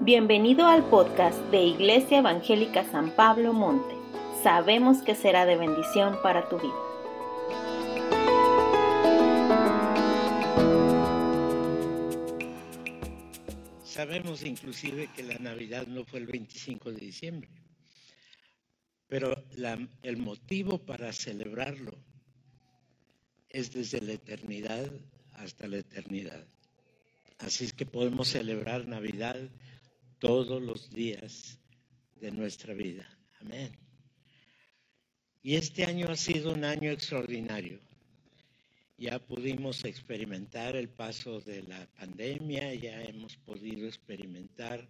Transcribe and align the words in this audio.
Bienvenido 0.00 0.66
al 0.66 0.84
podcast 0.90 1.38
de 1.50 1.64
Iglesia 1.64 2.18
Evangélica 2.18 2.84
San 2.92 3.16
Pablo 3.16 3.54
Monte. 3.54 3.94
Sabemos 4.42 4.98
que 4.98 5.14
será 5.14 5.46
de 5.46 5.56
bendición 5.56 6.20
para 6.22 6.50
tu 6.50 6.58
vida. 6.58 6.74
Sabemos 13.84 14.44
inclusive 14.44 15.08
que 15.16 15.22
la 15.22 15.38
Navidad 15.38 15.86
no 15.86 16.04
fue 16.04 16.20
el 16.20 16.26
25 16.26 16.92
de 16.92 17.00
diciembre, 17.00 17.48
pero 19.08 19.34
el 20.02 20.18
motivo 20.18 20.76
para 20.76 21.10
celebrarlo 21.14 21.96
es 23.48 23.72
desde 23.72 24.02
la 24.02 24.12
eternidad 24.12 24.90
hasta 25.32 25.66
la 25.66 25.78
eternidad. 25.78 26.46
Así 27.38 27.64
es 27.64 27.72
que 27.72 27.86
podemos 27.86 28.28
celebrar 28.28 28.86
Navidad 28.86 29.38
todos 30.18 30.62
los 30.62 30.90
días 30.90 31.58
de 32.20 32.30
nuestra 32.30 32.74
vida. 32.74 33.06
Amén. 33.40 33.70
Y 35.42 35.56
este 35.56 35.84
año 35.84 36.08
ha 36.10 36.16
sido 36.16 36.52
un 36.52 36.64
año 36.64 36.90
extraordinario. 36.90 37.80
Ya 38.98 39.18
pudimos 39.18 39.84
experimentar 39.84 40.74
el 40.74 40.88
paso 40.88 41.40
de 41.40 41.62
la 41.62 41.86
pandemia, 41.98 42.74
ya 42.74 43.02
hemos 43.02 43.36
podido 43.36 43.86
experimentar 43.86 44.88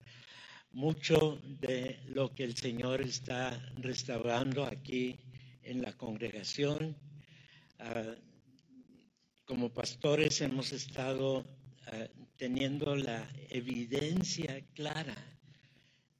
mucho 0.70 1.40
de 1.60 1.98
lo 2.06 2.32
que 2.34 2.44
el 2.44 2.56
Señor 2.56 3.00
está 3.00 3.58
restaurando 3.78 4.64
aquí 4.64 5.18
en 5.62 5.82
la 5.82 5.92
congregación. 5.92 6.96
Ah, 7.78 8.14
como 9.44 9.72
pastores 9.72 10.40
hemos 10.40 10.72
estado 10.72 11.44
ah, 11.86 12.08
teniendo 12.36 12.94
la 12.96 13.28
evidencia 13.50 14.64
clara 14.74 15.16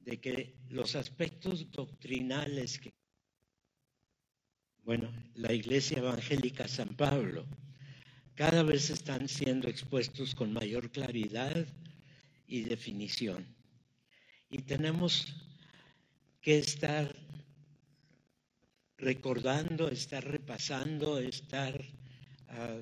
de 0.00 0.20
que 0.20 0.54
los 0.70 0.94
aspectos 0.96 1.70
doctrinales 1.70 2.78
que, 2.78 2.92
bueno, 4.84 5.12
la 5.34 5.52
Iglesia 5.52 5.98
Evangélica 5.98 6.68
San 6.68 6.96
Pablo, 6.96 7.44
cada 8.34 8.62
vez 8.62 8.90
están 8.90 9.28
siendo 9.28 9.68
expuestos 9.68 10.34
con 10.34 10.52
mayor 10.52 10.90
claridad 10.90 11.66
y 12.46 12.62
definición. 12.62 13.46
Y 14.48 14.58
tenemos 14.58 15.26
que 16.40 16.58
estar 16.58 17.14
recordando, 18.96 19.88
estar 19.88 20.24
repasando, 20.24 21.18
estar 21.18 21.84
ah, 22.48 22.80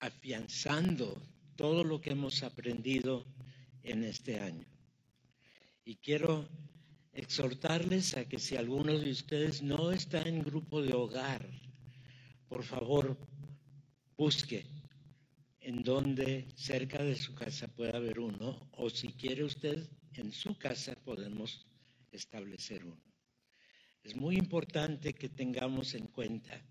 afianzando 0.00 1.31
todo 1.56 1.84
lo 1.84 2.00
que 2.00 2.10
hemos 2.10 2.42
aprendido 2.42 3.26
en 3.82 4.04
este 4.04 4.40
año. 4.40 4.66
Y 5.84 5.96
quiero 5.96 6.48
exhortarles 7.12 8.16
a 8.16 8.28
que 8.28 8.38
si 8.38 8.56
alguno 8.56 8.98
de 8.98 9.10
ustedes 9.10 9.62
no 9.62 9.92
está 9.92 10.22
en 10.22 10.42
grupo 10.42 10.80
de 10.82 10.94
hogar, 10.94 11.46
por 12.48 12.64
favor, 12.64 13.18
busque 14.16 14.66
en 15.60 15.82
donde 15.82 16.48
cerca 16.56 17.02
de 17.02 17.16
su 17.16 17.34
casa 17.34 17.68
pueda 17.68 17.96
haber 17.96 18.18
uno, 18.18 18.68
o 18.72 18.90
si 18.90 19.08
quiere 19.08 19.44
usted, 19.44 19.88
en 20.14 20.32
su 20.32 20.56
casa 20.58 20.94
podemos 21.04 21.66
establecer 22.10 22.84
uno. 22.84 23.00
Es 24.02 24.16
muy 24.16 24.36
importante 24.36 25.14
que 25.14 25.28
tengamos 25.28 25.94
en 25.94 26.08
cuenta 26.08 26.64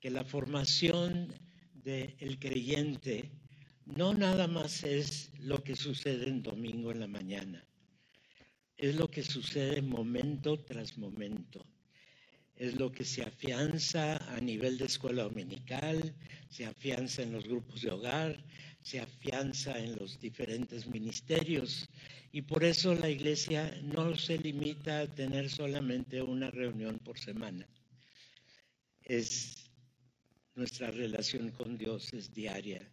que 0.00 0.10
la 0.10 0.24
formación 0.24 1.34
del 1.74 2.38
creyente 2.38 3.30
no 3.96 4.12
nada 4.12 4.46
más 4.46 4.84
es 4.84 5.30
lo 5.38 5.62
que 5.64 5.74
sucede 5.74 6.28
en 6.28 6.42
domingo 6.42 6.92
en 6.92 7.00
la 7.00 7.06
mañana, 7.06 7.66
es 8.76 8.94
lo 8.94 9.10
que 9.10 9.22
sucede 9.22 9.82
momento 9.82 10.58
tras 10.60 10.98
momento. 10.98 11.64
Es 12.54 12.74
lo 12.74 12.90
que 12.90 13.04
se 13.04 13.22
afianza 13.22 14.16
a 14.34 14.40
nivel 14.40 14.78
de 14.78 14.86
escuela 14.86 15.22
dominical, 15.22 16.14
se 16.48 16.66
afianza 16.66 17.22
en 17.22 17.32
los 17.32 17.44
grupos 17.44 17.82
de 17.82 17.90
hogar, 17.90 18.44
se 18.82 19.00
afianza 19.00 19.78
en 19.78 19.96
los 19.96 20.18
diferentes 20.18 20.86
ministerios. 20.86 21.88
Y 22.32 22.42
por 22.42 22.64
eso 22.64 22.94
la 22.94 23.10
iglesia 23.10 23.80
no 23.82 24.16
se 24.16 24.38
limita 24.38 25.00
a 25.00 25.06
tener 25.06 25.48
solamente 25.50 26.20
una 26.20 26.50
reunión 26.50 26.98
por 26.98 27.18
semana. 27.18 27.68
Es 29.04 29.70
nuestra 30.56 30.90
relación 30.90 31.52
con 31.52 31.78
Dios 31.78 32.12
es 32.12 32.34
diaria 32.34 32.90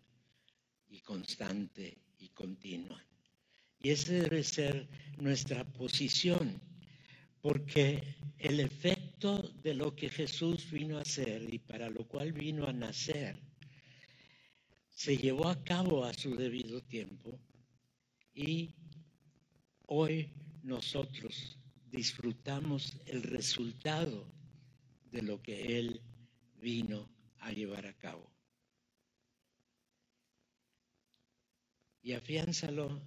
y 0.95 1.01
constante 1.01 1.97
y 2.19 2.29
continua. 2.29 3.03
Y 3.81 3.89
esa 3.89 4.13
debe 4.13 4.43
ser 4.43 4.87
nuestra 5.17 5.65
posición, 5.65 6.61
porque 7.41 8.01
el 8.39 8.61
efecto 8.61 9.41
de 9.61 9.73
lo 9.73 9.93
que 9.95 10.09
Jesús 10.09 10.71
vino 10.71 10.97
a 10.97 11.01
hacer 11.01 11.53
y 11.53 11.59
para 11.59 11.89
lo 11.89 12.07
cual 12.07 12.31
vino 12.31 12.65
a 12.65 12.73
nacer, 12.73 13.37
se 14.89 15.17
llevó 15.17 15.49
a 15.49 15.61
cabo 15.63 16.05
a 16.05 16.13
su 16.13 16.35
debido 16.35 16.81
tiempo 16.81 17.37
y 18.33 18.73
hoy 19.87 20.31
nosotros 20.63 21.57
disfrutamos 21.91 22.97
el 23.05 23.21
resultado 23.21 24.31
de 25.11 25.21
lo 25.21 25.41
que 25.41 25.77
Él 25.77 26.01
vino 26.61 27.09
a 27.39 27.51
llevar 27.51 27.85
a 27.85 27.93
cabo. 27.97 28.34
Y 32.05 32.13
afiánzalo 32.13 33.01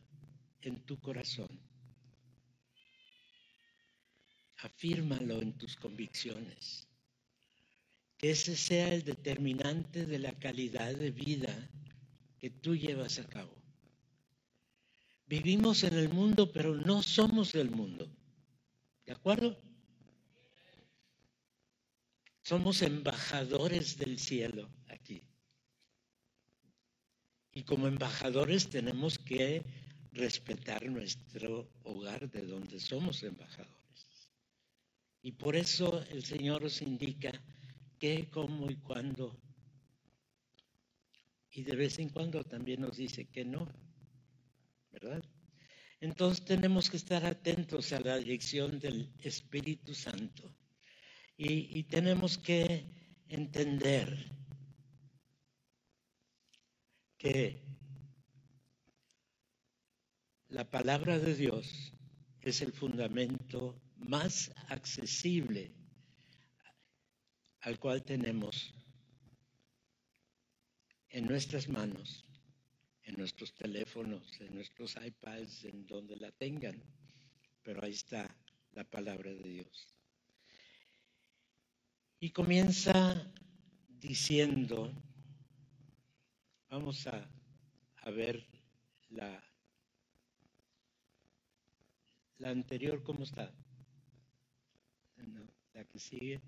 en 0.61 0.85
tu 0.85 0.99
corazón. 0.99 1.49
Afírmalo 4.57 5.41
en 5.41 5.57
tus 5.57 5.77
convicciones. 5.77 6.89
Que 8.17 8.33
ese 8.33 8.57
sea 8.57 8.93
el 8.93 9.05
determinante 9.05 10.05
de 10.05 10.19
la 10.19 10.37
calidad 10.37 10.93
de 10.97 11.13
vida 11.13 11.71
que 12.41 12.51
tú 12.51 12.75
llevas 12.75 13.21
a 13.21 13.29
cabo. 13.29 13.55
Vivimos 15.27 15.85
en 15.85 15.95
el 15.95 16.09
mundo, 16.09 16.51
pero 16.51 16.75
no 16.75 17.01
somos 17.05 17.53
del 17.53 17.71
mundo. 17.71 18.11
¿De 19.07 19.13
acuerdo? 19.13 19.63
Somos 22.43 22.83
embajadores 22.83 23.97
del 23.97 24.19
cielo 24.19 24.69
aquí. 24.89 25.23
Y 27.59 27.65
como 27.65 27.89
embajadores 27.89 28.69
tenemos 28.69 29.19
que 29.19 29.65
respetar 30.13 30.87
nuestro 30.87 31.69
hogar 31.83 32.31
de 32.31 32.43
donde 32.43 32.79
somos 32.79 33.25
embajadores. 33.25 34.07
Y 35.23 35.33
por 35.33 35.57
eso 35.57 36.05
el 36.13 36.25
Señor 36.25 36.63
nos 36.63 36.81
indica 36.83 37.33
qué, 37.99 38.29
cómo 38.31 38.71
y 38.71 38.77
cuándo. 38.77 39.37
Y 41.51 41.65
de 41.65 41.75
vez 41.75 41.99
en 41.99 42.11
cuando 42.11 42.45
también 42.45 42.83
nos 42.83 42.97
dice 42.97 43.27
que 43.27 43.45
no, 43.45 43.67
¿verdad? 44.93 45.25
Entonces 46.01 46.45
tenemos 46.45 46.89
que 46.89 46.99
estar 46.99 47.27
atentos 47.27 47.93
a 47.93 47.99
la 47.99 48.19
dirección 48.19 48.79
del 48.79 49.13
Espíritu 49.19 49.95
Santo. 49.95 50.55
Y, 51.37 51.77
y 51.77 51.83
tenemos 51.83 52.39
que 52.39 52.85
entender 53.27 54.38
que 57.19 57.61
la 60.49 60.71
palabra 60.71 61.19
de 61.19 61.35
Dios 61.35 61.93
es 62.41 62.63
el 62.63 62.73
fundamento 62.73 63.81
más 63.97 64.53
accesible 64.69 65.75
al 67.61 67.79
cual 67.81 68.05
tenemos 68.05 68.73
en 71.11 71.27
nuestras 71.27 71.69
manos, 71.69 72.25
en 73.03 73.17
nuestros 73.17 73.53
teléfonos, 73.55 74.41
en 74.41 74.55
nuestros 74.55 74.95
iPads, 74.97 75.65
en 75.65 75.87
donde 75.87 76.17
la 76.17 76.31
tengan. 76.33 76.83
Pero 77.63 77.83
ahí 77.85 77.93
está 77.93 78.35
la 78.73 78.85
palabra 78.85 79.31
de 79.31 79.43
Dios. 79.43 79.89
Y 82.21 82.31
comienza 82.31 83.33
diciendo 83.89 84.93
Vamos 86.71 87.07
a, 87.07 87.27
ver 88.11 88.47
la, 89.09 89.43
la 92.37 92.51
anterior, 92.51 93.03
¿cómo 93.03 93.25
está? 93.25 93.51
la 95.73 95.85
que 95.85 95.99
sigue. 95.99 96.43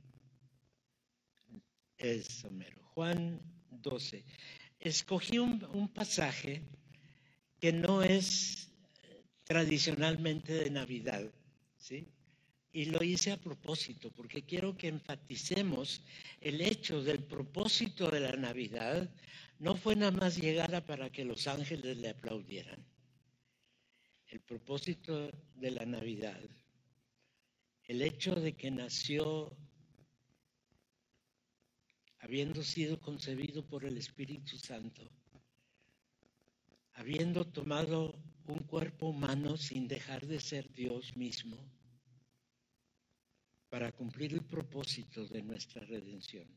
Es 1.97 2.27
Somero. 2.27 2.83
Juan 2.95 3.41
12. 3.71 4.23
Escogí 4.79 5.39
un, 5.39 5.65
un 5.73 5.89
pasaje 5.89 6.63
que 7.59 7.73
no 7.73 8.03
es 8.03 8.71
tradicionalmente 9.45 10.53
de 10.53 10.71
Navidad, 10.71 11.33
¿sí? 11.79 12.07
Y 12.73 12.85
lo 12.87 13.03
hice 13.03 13.33
a 13.33 13.41
propósito, 13.41 14.11
porque 14.13 14.43
quiero 14.43 14.77
que 14.77 14.89
enfaticemos 14.89 16.03
el 16.43 16.61
hecho 16.61 17.03
del 17.03 17.25
propósito 17.25 18.11
de 18.11 18.21
la 18.21 18.33
Navidad 18.33 19.11
no 19.61 19.77
fue 19.77 19.95
nada 19.95 20.11
más 20.11 20.39
llegada 20.39 20.85
para 20.85 21.11
que 21.11 21.25
los 21.25 21.47
ángeles 21.47 21.97
le 21.99 22.09
aplaudieran. 22.09 22.85
el 24.29 24.41
propósito 24.41 25.31
de 25.57 25.71
la 25.73 25.85
Navidad, 25.85 26.41
el 27.85 28.01
hecho 28.01 28.37
de 28.37 28.57
que 28.57 28.71
nació 28.71 29.57
habiendo 32.21 32.63
sido 32.63 33.01
concebido 33.01 33.67
por 33.67 33.85
el 33.85 33.97
Espíritu 33.99 34.57
Santo, 34.57 35.03
habiendo 36.93 37.45
tomado 37.45 38.23
un 38.47 38.61
cuerpo 38.61 39.09
humano 39.09 39.57
sin 39.57 39.89
dejar 39.89 40.27
de 40.27 40.39
ser 40.39 40.73
Dios 40.73 41.17
mismo, 41.17 41.59
para 43.69 43.91
cumplir 43.91 44.33
el 44.35 44.45
propósito 44.45 45.27
de 45.27 45.43
nuestra 45.43 45.85
redención. 45.85 46.49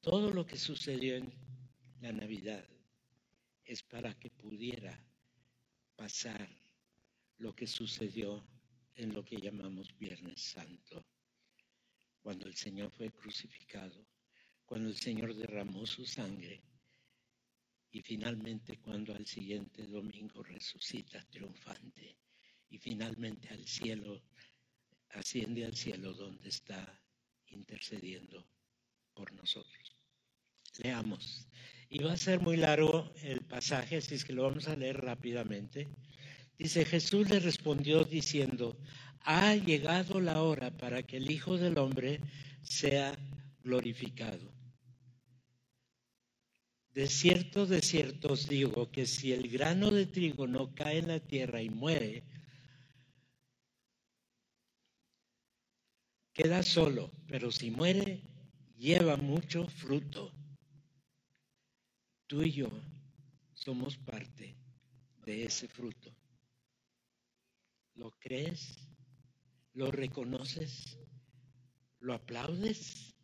Todo 0.00 0.32
lo 0.32 0.46
que 0.46 0.56
sucedió 0.56 1.16
en 1.16 1.32
la 2.00 2.12
Navidad 2.12 2.64
es 3.64 3.82
para 3.82 4.16
que 4.18 4.30
pudiera 4.30 5.04
pasar 5.96 6.48
lo 7.38 7.54
que 7.54 7.66
sucedió 7.66 8.46
en 8.94 9.12
lo 9.12 9.24
que 9.24 9.40
llamamos 9.40 9.96
Viernes 9.98 10.40
Santo, 10.40 11.04
cuando 12.20 12.46
el 12.46 12.54
Señor 12.54 12.92
fue 12.92 13.10
crucificado, 13.10 14.06
cuando 14.64 14.88
el 14.88 14.96
Señor 14.96 15.34
derramó 15.34 15.84
su 15.84 16.06
sangre 16.06 16.62
y 17.90 18.00
finalmente 18.00 18.78
cuando 18.78 19.14
al 19.14 19.26
siguiente 19.26 19.84
domingo 19.86 20.44
resucita 20.44 21.24
triunfante 21.28 22.16
y 22.70 22.78
finalmente 22.78 23.48
al 23.48 23.66
cielo, 23.66 24.22
asciende 25.10 25.64
al 25.64 25.74
cielo 25.74 26.12
donde 26.12 26.48
está 26.50 27.02
intercediendo 27.46 28.46
por 29.18 29.32
nosotros. 29.32 29.96
Leamos. 30.78 31.48
Y 31.90 31.98
va 31.98 32.12
a 32.12 32.16
ser 32.16 32.40
muy 32.40 32.56
largo 32.56 33.12
el 33.22 33.40
pasaje, 33.40 33.96
así 33.96 34.14
es 34.14 34.24
que 34.24 34.32
lo 34.32 34.44
vamos 34.44 34.68
a 34.68 34.76
leer 34.76 35.00
rápidamente. 35.00 35.88
Dice, 36.56 36.84
Jesús 36.84 37.28
le 37.28 37.40
respondió 37.40 38.04
diciendo, 38.04 38.78
ha 39.22 39.56
llegado 39.56 40.20
la 40.20 40.42
hora 40.42 40.70
para 40.76 41.02
que 41.02 41.16
el 41.16 41.30
Hijo 41.30 41.58
del 41.58 41.78
Hombre 41.78 42.20
sea 42.62 43.18
glorificado. 43.64 44.52
De 46.94 47.08
cierto, 47.08 47.66
de 47.66 47.82
cierto 47.82 48.32
os 48.32 48.48
digo 48.48 48.90
que 48.90 49.06
si 49.06 49.32
el 49.32 49.48
grano 49.48 49.90
de 49.90 50.06
trigo 50.06 50.46
no 50.46 50.74
cae 50.74 50.98
en 50.98 51.08
la 51.08 51.20
tierra 51.20 51.60
y 51.60 51.70
muere, 51.70 52.24
queda 56.32 56.62
solo, 56.62 57.10
pero 57.26 57.50
si 57.50 57.70
muere, 57.70 58.22
lleva 58.78 59.16
mucho 59.16 59.66
fruto. 59.66 60.32
Tú 62.26 62.42
y 62.42 62.52
yo 62.52 62.68
somos 63.52 63.96
parte 63.96 64.56
de 65.24 65.44
ese 65.44 65.66
fruto. 65.68 66.14
¿Lo 67.94 68.12
crees? 68.20 68.88
¿Lo 69.74 69.90
reconoces? 69.90 70.96
¿Lo 71.98 72.14
aplaudes? 72.14 73.14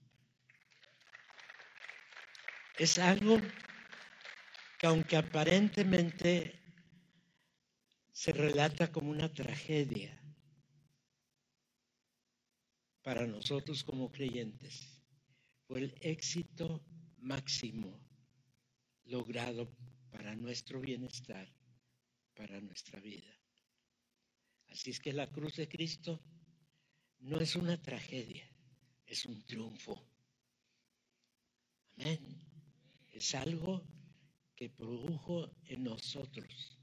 Es 2.76 2.98
algo 2.98 3.40
que 4.80 4.86
aunque 4.86 5.16
aparentemente 5.16 6.60
se 8.10 8.32
relata 8.32 8.90
como 8.90 9.10
una 9.10 9.32
tragedia 9.32 10.20
para 13.02 13.26
nosotros 13.26 13.84
como 13.84 14.10
creyentes, 14.10 14.93
fue 15.66 15.80
el 15.80 15.94
éxito 16.00 16.84
máximo 17.18 18.00
logrado 19.04 19.70
para 20.10 20.34
nuestro 20.36 20.80
bienestar, 20.80 21.48
para 22.34 22.60
nuestra 22.60 23.00
vida. 23.00 23.32
Así 24.68 24.90
es 24.90 25.00
que 25.00 25.12
la 25.12 25.30
cruz 25.30 25.56
de 25.56 25.68
Cristo 25.68 26.20
no 27.20 27.38
es 27.38 27.56
una 27.56 27.80
tragedia, 27.80 28.48
es 29.06 29.24
un 29.26 29.42
triunfo. 29.46 30.04
Amén. 31.96 32.40
Es 33.12 33.34
algo 33.34 33.86
que 34.56 34.68
produjo 34.68 35.56
en 35.66 35.84
nosotros 35.84 36.78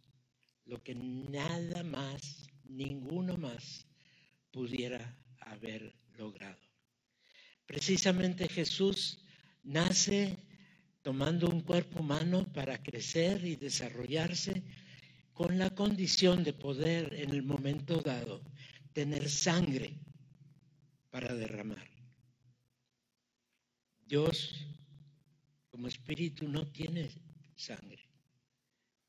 lo 0.65 0.81
que 0.81 0.95
nada 0.95 1.83
más, 1.83 2.47
ninguno 2.63 3.37
más 3.37 3.87
pudiera 4.51 5.17
haber 5.41 5.93
logrado. 6.17 6.70
Precisamente 7.71 8.49
Jesús 8.49 9.17
nace 9.63 10.37
tomando 11.01 11.47
un 11.47 11.61
cuerpo 11.61 12.01
humano 12.01 12.51
para 12.51 12.83
crecer 12.83 13.45
y 13.45 13.55
desarrollarse 13.55 14.61
con 15.31 15.57
la 15.57 15.69
condición 15.69 16.43
de 16.43 16.51
poder 16.51 17.13
en 17.13 17.29
el 17.29 17.43
momento 17.43 18.01
dado 18.01 18.43
tener 18.91 19.29
sangre 19.29 19.97
para 21.11 21.33
derramar. 21.33 21.87
Dios 24.05 24.67
como 25.69 25.87
espíritu 25.87 26.49
no 26.49 26.67
tiene 26.73 27.09
sangre 27.55 28.03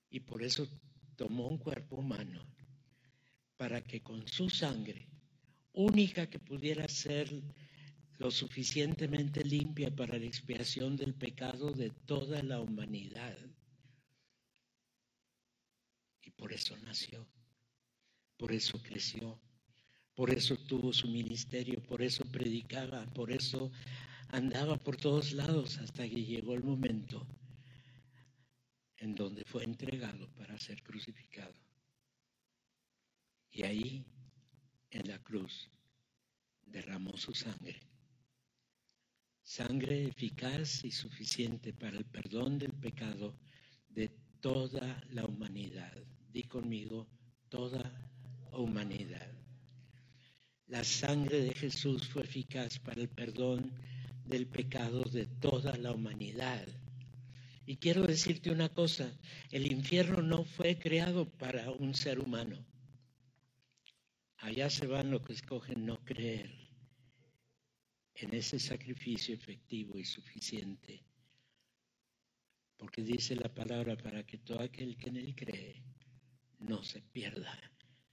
y 0.09 0.21
por 0.21 0.41
eso 0.41 0.69
tomó 1.17 1.49
un 1.49 1.59
cuerpo 1.59 1.97
humano 1.97 2.47
para 3.57 3.83
que 3.83 4.01
con 4.03 4.29
su 4.29 4.49
sangre, 4.49 5.09
única 5.73 6.31
que 6.31 6.39
pudiera 6.39 6.87
ser 6.87 7.29
lo 8.23 8.31
suficientemente 8.31 9.43
limpia 9.43 9.91
para 9.91 10.17
la 10.17 10.27
expiación 10.27 10.95
del 10.95 11.13
pecado 11.13 11.73
de 11.73 11.91
toda 11.91 12.41
la 12.45 12.61
humanidad. 12.61 13.37
Y 16.21 16.31
por 16.31 16.53
eso 16.53 16.77
nació, 16.85 17.27
por 18.37 18.53
eso 18.53 18.81
creció, 18.81 19.41
por 20.15 20.31
eso 20.31 20.57
tuvo 20.57 20.93
su 20.93 21.09
ministerio, 21.09 21.83
por 21.83 22.01
eso 22.01 22.25
predicaba, 22.27 23.05
por 23.07 23.33
eso 23.33 23.73
andaba 24.29 24.77
por 24.77 24.97
todos 24.97 25.33
lados 25.33 25.79
hasta 25.79 26.09
que 26.09 26.25
llegó 26.25 26.55
el 26.55 26.63
momento 26.63 27.27
en 28.99 29.17
donde 29.17 29.45
fue 29.45 29.65
entregado 29.65 30.33
para 30.35 30.61
ser 30.61 30.81
crucificado. 30.85 31.57
Y 33.51 33.65
ahí, 33.65 34.07
en 34.93 35.09
la 35.09 35.19
cruz, 35.19 35.69
derramó 36.67 37.17
su 37.17 37.35
sangre 37.35 37.92
sangre 39.43 40.05
eficaz 40.05 40.85
y 40.85 40.91
suficiente 40.91 41.73
para 41.73 41.99
el 41.99 42.05
perdón 42.05 42.59
del 42.59 42.73
pecado 42.73 43.37
de 43.89 44.09
toda 44.41 45.03
la 45.11 45.27
humanidad. 45.27 45.93
Di 46.33 46.45
conmigo, 46.45 47.09
toda 47.49 48.09
humanidad. 48.53 49.31
La 50.67 50.85
sangre 50.85 51.43
de 51.43 51.55
Jesús 51.55 52.09
fue 52.09 52.23
eficaz 52.23 52.79
para 52.79 53.01
el 53.01 53.09
perdón 53.09 53.73
del 54.25 54.47
pecado 54.47 55.03
de 55.05 55.27
toda 55.27 55.77
la 55.77 55.93
humanidad. 55.93 56.67
Y 57.67 57.77
quiero 57.77 58.03
decirte 58.07 58.51
una 58.51 58.69
cosa, 58.69 59.13
el 59.51 59.71
infierno 59.71 60.23
no 60.23 60.45
fue 60.45 60.79
creado 60.79 61.29
para 61.29 61.71
un 61.71 61.95
ser 61.95 62.21
humano. 62.21 62.65
Allá 64.39 64.71
se 64.71 64.87
van 64.87 65.11
los 65.11 65.23
que 65.23 65.35
escogen 65.35 65.85
no 65.87 65.99
creer 66.05 66.72
en 68.25 68.35
ese 68.35 68.59
sacrificio 68.59 69.35
efectivo 69.35 69.99
y 69.99 70.05
suficiente. 70.05 71.05
Porque 72.77 73.03
dice 73.03 73.37
la 73.37 73.53
palabra 73.53 73.97
para 73.97 74.25
que 74.25 74.39
todo 74.39 74.61
aquel 74.61 74.97
que 74.97 75.09
en 75.09 75.17
él 75.17 75.35
cree 75.35 75.83
no 76.61 76.83
se 76.83 77.03
pierda, 77.03 77.59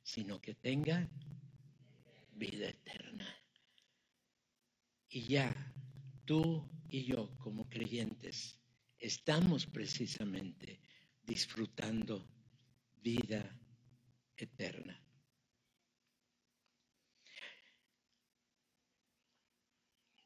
sino 0.01 0.41
que 0.41 0.55
tenga 0.55 1.09
vida 2.33 2.69
eterna. 2.69 3.27
Y 5.09 5.21
ya 5.27 5.73
tú 6.25 6.69
y 6.87 7.05
yo 7.05 7.35
como 7.37 7.67
creyentes 7.69 8.59
estamos 8.97 9.65
precisamente 9.65 10.79
disfrutando 11.23 12.27
vida 13.01 13.57
eterna. 14.35 15.01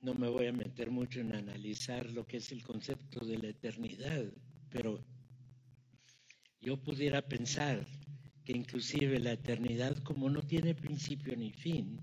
No 0.04 0.14
me 0.14 0.28
voy 0.28 0.48
a 0.48 0.52
meter 0.52 0.92
mucho 0.92 1.22
en 1.22 1.34
analizar 1.34 2.12
lo 2.12 2.28
que 2.28 2.36
es 2.36 2.52
el 2.52 2.62
concepto 2.62 3.26
de 3.26 3.38
la 3.38 3.48
eternidad, 3.48 4.26
pero 4.70 5.02
yo 6.60 6.76
pudiera 6.76 7.22
pensar 7.22 7.88
que 8.44 8.52
inclusive 8.52 9.18
la 9.20 9.32
eternidad, 9.32 9.98
como 10.04 10.30
no 10.30 10.42
tiene 10.42 10.76
principio 10.76 11.38
ni 11.38 11.54
fin, 11.54 12.02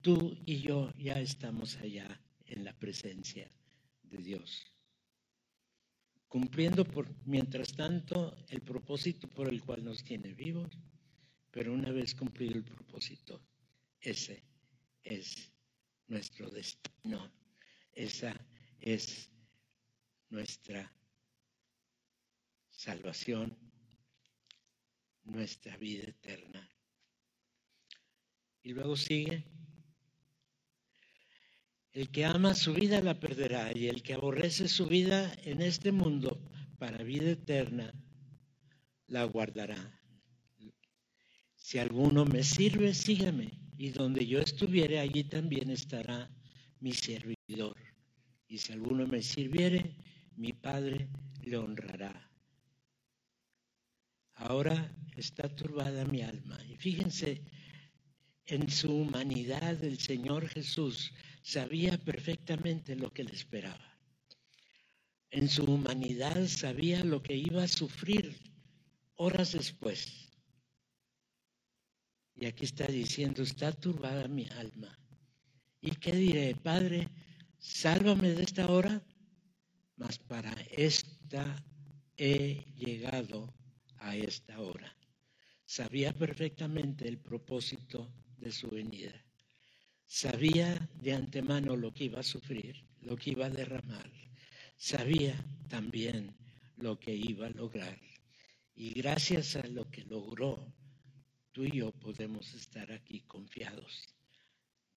tú 0.00 0.34
y 0.46 0.62
yo 0.62 0.94
ya 0.96 1.20
estamos 1.20 1.76
allá 1.76 2.18
en 2.46 2.64
la 2.64 2.72
presencia 2.72 3.50
de 4.04 4.16
Dios. 4.16 4.66
Cumpliendo 6.28 6.86
por, 6.86 7.06
mientras 7.26 7.74
tanto 7.74 8.34
el 8.48 8.62
propósito 8.62 9.28
por 9.28 9.50
el 9.50 9.60
cual 9.60 9.84
nos 9.84 10.02
tiene 10.02 10.32
vivos, 10.32 10.70
pero 11.50 11.74
una 11.74 11.90
vez 11.90 12.14
cumplido 12.14 12.54
el 12.54 12.64
propósito, 12.64 13.42
ese 14.00 14.42
es 15.04 15.52
nuestro 16.06 16.48
destino. 16.48 17.41
Esa 17.92 18.34
es 18.80 19.30
nuestra 20.30 20.92
salvación 22.70 23.56
nuestra 25.24 25.76
vida 25.76 26.04
eterna. 26.04 26.68
Y 28.62 28.72
luego 28.72 28.96
sigue, 28.96 29.44
el 31.92 32.10
que 32.10 32.24
ama 32.24 32.54
su 32.54 32.72
vida 32.72 33.00
la 33.00 33.18
perderá 33.20 33.76
y 33.76 33.88
el 33.88 34.02
que 34.02 34.14
aborrece 34.14 34.68
su 34.68 34.86
vida 34.86 35.32
en 35.44 35.60
este 35.60 35.92
mundo 35.92 36.40
para 36.78 37.02
vida 37.02 37.30
eterna 37.30 37.92
la 39.06 39.24
guardará. 39.24 40.00
Si 41.54 41.78
alguno 41.78 42.24
me 42.24 42.42
sirve, 42.42 42.94
sígame, 42.94 43.58
y 43.76 43.90
donde 43.90 44.26
yo 44.26 44.38
estuviere, 44.40 44.98
allí 44.98 45.24
también 45.24 45.70
estará 45.70 46.30
mi 46.82 46.92
servidor. 46.92 47.76
Y 48.48 48.58
si 48.58 48.72
alguno 48.72 49.06
me 49.06 49.22
sirviere, 49.22 49.96
mi 50.36 50.52
Padre 50.52 51.08
le 51.42 51.56
honrará. 51.56 52.30
Ahora 54.34 54.94
está 55.16 55.48
turbada 55.48 56.04
mi 56.04 56.22
alma. 56.22 56.58
Y 56.68 56.76
fíjense, 56.76 57.40
en 58.46 58.68
su 58.68 58.92
humanidad 58.92 59.82
el 59.84 59.98
Señor 59.98 60.48
Jesús 60.48 61.12
sabía 61.42 61.96
perfectamente 61.98 62.96
lo 62.96 63.10
que 63.10 63.24
le 63.24 63.32
esperaba. 63.32 63.98
En 65.30 65.48
su 65.48 65.64
humanidad 65.64 66.46
sabía 66.48 67.04
lo 67.04 67.22
que 67.22 67.36
iba 67.36 67.62
a 67.62 67.68
sufrir 67.68 68.36
horas 69.14 69.52
después. 69.52 70.28
Y 72.34 72.46
aquí 72.46 72.64
está 72.64 72.86
diciendo, 72.86 73.42
está 73.42 73.72
turbada 73.72 74.26
mi 74.26 74.46
alma. 74.48 74.98
¿Y 75.84 75.96
qué 75.96 76.12
diré? 76.12 76.54
Padre, 76.54 77.08
sálvame 77.58 78.28
de 78.34 78.44
esta 78.44 78.70
hora, 78.70 79.02
mas 79.96 80.16
para 80.16 80.52
esta 80.70 81.44
he 82.16 82.64
llegado 82.76 83.52
a 83.98 84.14
esta 84.14 84.60
hora. 84.60 84.96
Sabía 85.64 86.12
perfectamente 86.12 87.08
el 87.08 87.18
propósito 87.18 88.14
de 88.38 88.52
su 88.52 88.68
venida. 88.68 89.12
Sabía 90.06 90.88
de 91.00 91.14
antemano 91.14 91.74
lo 91.76 91.92
que 91.92 92.04
iba 92.04 92.20
a 92.20 92.30
sufrir, 92.34 92.84
lo 93.00 93.16
que 93.16 93.30
iba 93.30 93.46
a 93.46 93.50
derramar. 93.50 94.08
Sabía 94.76 95.34
también 95.68 96.36
lo 96.76 97.00
que 97.00 97.12
iba 97.12 97.48
a 97.48 97.56
lograr. 97.62 98.00
Y 98.76 98.90
gracias 98.90 99.56
a 99.56 99.66
lo 99.66 99.90
que 99.90 100.04
logró, 100.04 100.72
tú 101.50 101.64
y 101.64 101.78
yo 101.78 101.90
podemos 101.90 102.54
estar 102.54 102.92
aquí 102.92 103.22
confiados 103.22 104.12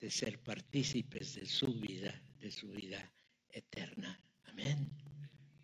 de 0.00 0.10
ser 0.10 0.38
partícipes 0.42 1.34
de 1.34 1.46
su 1.46 1.72
vida, 1.74 2.22
de 2.38 2.50
su 2.50 2.68
vida 2.68 3.12
eterna. 3.48 4.20
Amén. 4.44 4.90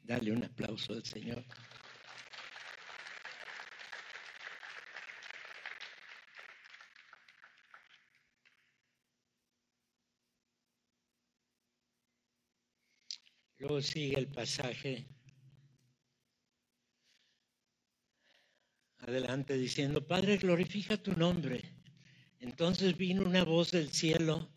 Dale 0.03 0.33
un 0.33 0.45
aplauso 0.45 0.95
al 0.95 1.05
Señor. 1.05 1.45
Luego 13.59 13.81
sigue 13.81 14.19
el 14.19 14.27
pasaje 14.27 15.07
adelante 18.99 19.57
diciendo, 19.57 20.05
Padre, 20.05 20.37
glorifica 20.37 20.97
tu 20.97 21.13
nombre. 21.13 21.82
Entonces 22.43 22.97
vino 22.97 23.23
una 23.23 23.45
voz 23.45 23.71
del 23.71 23.91
cielo, 23.91 24.53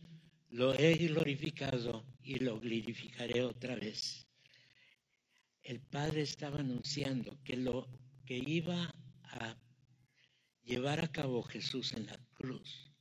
lo 0.50 0.74
he 0.74 0.94
glorificado 0.96 2.04
y 2.22 2.40
lo 2.40 2.60
glorificaré 2.60 3.42
otra 3.42 3.74
vez. 3.76 4.26
El 5.62 5.80
Padre 5.80 6.22
estaba 6.22 6.60
anunciando 6.60 7.38
que 7.42 7.56
lo 7.56 7.88
que 8.26 8.36
iba 8.36 8.94
a 9.22 9.56
llevar 10.62 11.02
a 11.02 11.10
cabo 11.10 11.42
Jesús 11.42 11.94
en 11.94 12.06
la 12.06 12.18
cruz 12.34 12.92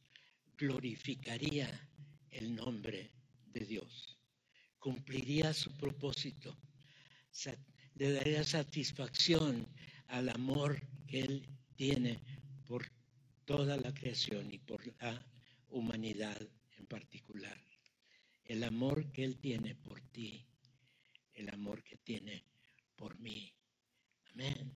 glorificaría 0.58 1.90
el 2.30 2.56
nombre 2.56 3.12
de 3.48 3.66
Dios 3.66 4.16
cumpliría 4.86 5.52
su 5.52 5.76
propósito, 5.78 6.56
le 7.96 8.12
daría 8.12 8.44
satisfacción 8.44 9.68
al 10.06 10.30
amor 10.30 10.80
que 11.08 11.22
Él 11.22 11.50
tiene 11.76 12.22
por 12.68 12.86
toda 13.46 13.78
la 13.78 13.94
creación 13.94 14.52
y 14.52 14.58
por 14.58 14.86
la 15.02 15.26
humanidad 15.70 16.42
en 16.78 16.86
particular. 16.88 17.58
El 18.44 18.64
amor 18.64 19.12
que 19.12 19.24
Él 19.24 19.38
tiene 19.38 19.76
por 19.76 20.02
ti, 20.02 20.46
el 21.34 21.50
amor 21.50 21.84
que 21.84 21.98
tiene 21.98 22.44
por 22.96 23.20
mí. 23.20 23.54
Amén. 24.32 24.74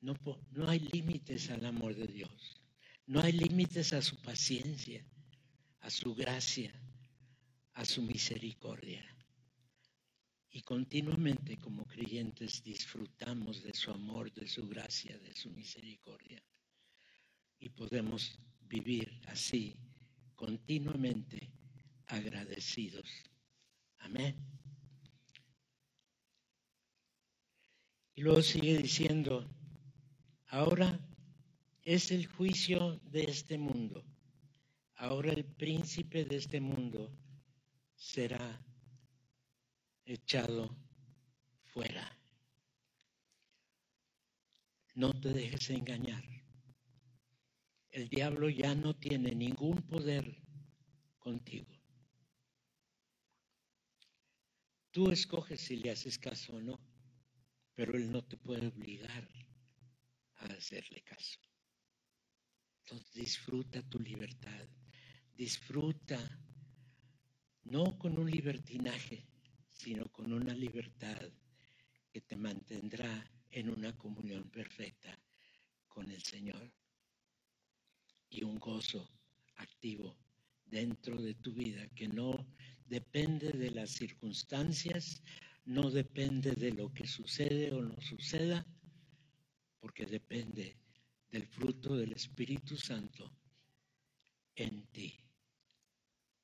No, 0.00 0.14
no 0.52 0.68
hay 0.68 0.80
límites 0.80 1.50
al 1.50 1.64
amor 1.66 1.94
de 1.94 2.06
Dios. 2.06 2.60
No 3.06 3.20
hay 3.20 3.32
límites 3.32 3.92
a 3.92 4.02
su 4.02 4.16
paciencia, 4.16 5.04
a 5.80 5.90
su 5.90 6.14
gracia, 6.14 6.72
a 7.74 7.84
su 7.84 8.02
misericordia. 8.02 9.04
Y 10.52 10.62
continuamente 10.62 11.58
como 11.58 11.84
creyentes 11.86 12.62
disfrutamos 12.62 13.62
de 13.62 13.72
su 13.74 13.90
amor, 13.90 14.32
de 14.32 14.48
su 14.48 14.68
gracia, 14.68 15.16
de 15.18 15.34
su 15.34 15.50
misericordia. 15.50 16.42
Y 17.60 17.68
podemos 17.68 18.38
vivir 18.62 19.20
así, 19.28 19.76
continuamente 20.34 21.52
agradecidos. 22.06 23.08
Amén. 23.98 24.34
Y 28.14 28.22
luego 28.22 28.42
sigue 28.42 28.76
diciendo, 28.78 29.48
ahora 30.48 30.98
es 31.82 32.10
el 32.10 32.26
juicio 32.26 33.00
de 33.04 33.24
este 33.24 33.56
mundo. 33.58 34.04
Ahora 34.96 35.32
el 35.32 35.44
príncipe 35.44 36.24
de 36.24 36.36
este 36.36 36.60
mundo 36.60 37.10
será 37.94 38.62
echado 40.04 40.76
fuera. 41.64 42.18
No 44.94 45.18
te 45.18 45.30
dejes 45.30 45.70
engañar. 45.70 46.39
El 47.90 48.08
diablo 48.08 48.48
ya 48.48 48.74
no 48.74 48.94
tiene 48.94 49.34
ningún 49.34 49.82
poder 49.82 50.40
contigo. 51.18 51.76
Tú 54.92 55.10
escoges 55.10 55.60
si 55.60 55.76
le 55.76 55.90
haces 55.90 56.18
caso 56.18 56.54
o 56.54 56.60
no, 56.60 56.80
pero 57.74 57.96
él 57.96 58.10
no 58.10 58.22
te 58.22 58.36
puede 58.36 58.68
obligar 58.68 59.28
a 60.36 60.46
hacerle 60.46 61.02
caso. 61.02 61.40
Entonces 62.82 63.12
disfruta 63.12 63.82
tu 63.88 63.98
libertad, 63.98 64.68
disfruta 65.34 66.18
no 67.64 67.98
con 67.98 68.18
un 68.18 68.30
libertinaje, 68.30 69.26
sino 69.68 70.10
con 70.12 70.32
una 70.32 70.54
libertad 70.54 71.30
que 72.12 72.20
te 72.20 72.36
mantendrá 72.36 73.30
en 73.50 73.70
una 73.70 73.96
comunión 73.96 74.48
perfecta 74.50 75.20
con 75.88 76.10
el 76.10 76.22
Señor 76.22 76.72
y 78.30 78.44
un 78.44 78.58
gozo 78.58 79.08
activo 79.56 80.16
dentro 80.66 81.20
de 81.20 81.34
tu 81.34 81.52
vida 81.52 81.86
que 81.88 82.08
no 82.08 82.46
depende 82.86 83.50
de 83.50 83.70
las 83.72 83.90
circunstancias, 83.90 85.22
no 85.64 85.90
depende 85.90 86.52
de 86.52 86.72
lo 86.72 86.92
que 86.92 87.06
sucede 87.06 87.72
o 87.72 87.82
no 87.82 88.00
suceda, 88.00 88.66
porque 89.80 90.06
depende 90.06 90.76
del 91.30 91.46
fruto 91.46 91.96
del 91.96 92.12
Espíritu 92.12 92.76
Santo 92.76 93.32
en 94.56 94.86
ti. 94.86 95.14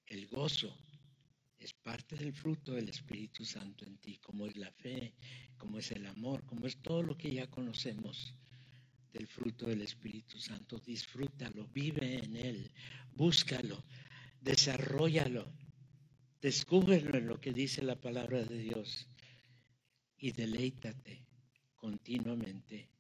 El 0.07 0.26
gozo 0.28 0.76
es 1.59 1.73
parte 1.73 2.16
del 2.16 2.33
fruto 2.33 2.73
del 2.73 2.88
Espíritu 2.88 3.45
Santo 3.45 3.85
en 3.85 3.97
ti, 3.99 4.19
como 4.19 4.47
es 4.47 4.57
la 4.57 4.71
fe, 4.73 5.14
como 5.57 5.78
es 5.78 5.90
el 5.90 6.07
amor, 6.07 6.45
como 6.47 6.66
es 6.66 6.76
todo 6.83 7.02
lo 7.02 7.16
que 7.16 7.33
ya 7.33 7.49
conocemos 7.49 8.35
del 9.16 9.26
fruto 9.26 9.66
del 9.66 9.80
Espíritu 9.80 10.38
Santo. 10.38 10.78
Disfrútalo, 10.78 11.66
vive 11.68 12.18
en 12.23 12.37
él, 12.37 12.70
búscalo, 13.14 13.82
desarrollalo, 14.40 15.50
descúbrelo 16.40 17.16
en 17.16 17.26
lo 17.26 17.40
que 17.40 17.52
dice 17.52 17.82
la 17.82 17.99
palabra 17.99 18.44
de 18.44 18.58
Dios 18.58 19.08
y 20.18 20.32
deleítate 20.32 21.26
continuamente 21.75 22.90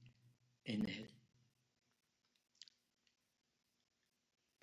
en 0.64 0.88
él. 0.88 1.10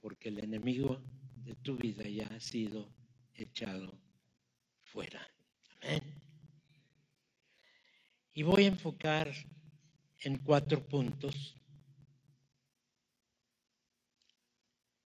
Porque 0.02 0.30
el 0.30 0.40
enemigo 0.44 1.02
de 1.36 1.56
tu 1.56 1.78
vida 1.78 2.04
ya 2.10 2.26
ha 2.28 2.40
sido 2.40 2.92
echado 3.36 4.02
fuera. 4.82 5.22
Amén. 5.82 6.02
Y 8.34 8.42
voy 8.42 8.64
a 8.64 8.68
enfocar 8.68 9.32
en 10.24 10.38
cuatro 10.40 10.88
puntos 10.88 11.56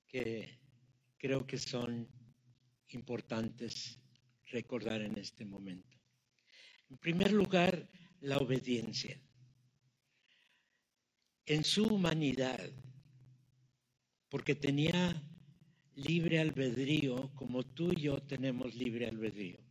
que 0.08 0.60
creo 1.18 1.46
que 1.46 1.58
son 1.58 2.08
importantes 2.90 4.00
recordar 4.46 5.02
en 5.02 5.18
este 5.18 5.44
momento. 5.44 5.98
En 6.90 6.98
primer 6.98 7.32
lugar, 7.32 7.90
la 8.22 8.38
obediencia. 8.38 9.22
en 11.48 11.64
su 11.64 11.86
humanidad, 11.86 12.70
porque 14.30 14.54
tenía 14.54 15.24
libre 15.96 16.40
albedrío 16.40 17.34
como 17.36 17.66
tú 17.66 17.94
y 17.94 18.02
yo 18.02 18.22
tenemos 18.22 18.76
libre 18.76 19.08
albedrío. 19.08 19.67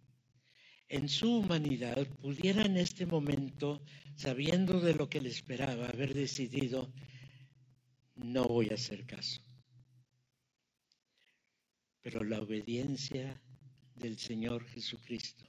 En 0.88 1.08
su 1.08 1.38
humanidad 1.38 2.06
pudiera 2.22 2.62
en 2.64 2.76
este 2.76 3.06
momento, 3.06 3.82
sabiendo 4.14 4.80
de 4.80 4.94
lo 4.94 5.08
que 5.08 5.20
le 5.20 5.28
esperaba, 5.28 5.88
haber 5.88 6.14
decidido, 6.14 6.92
no 8.14 8.44
voy 8.44 8.68
a 8.70 8.74
hacer 8.74 9.04
caso. 9.04 9.42
Pero 12.02 12.22
la 12.22 12.40
obediencia 12.40 13.40
del 13.96 14.16
Señor 14.18 14.64
Jesucristo 14.68 15.46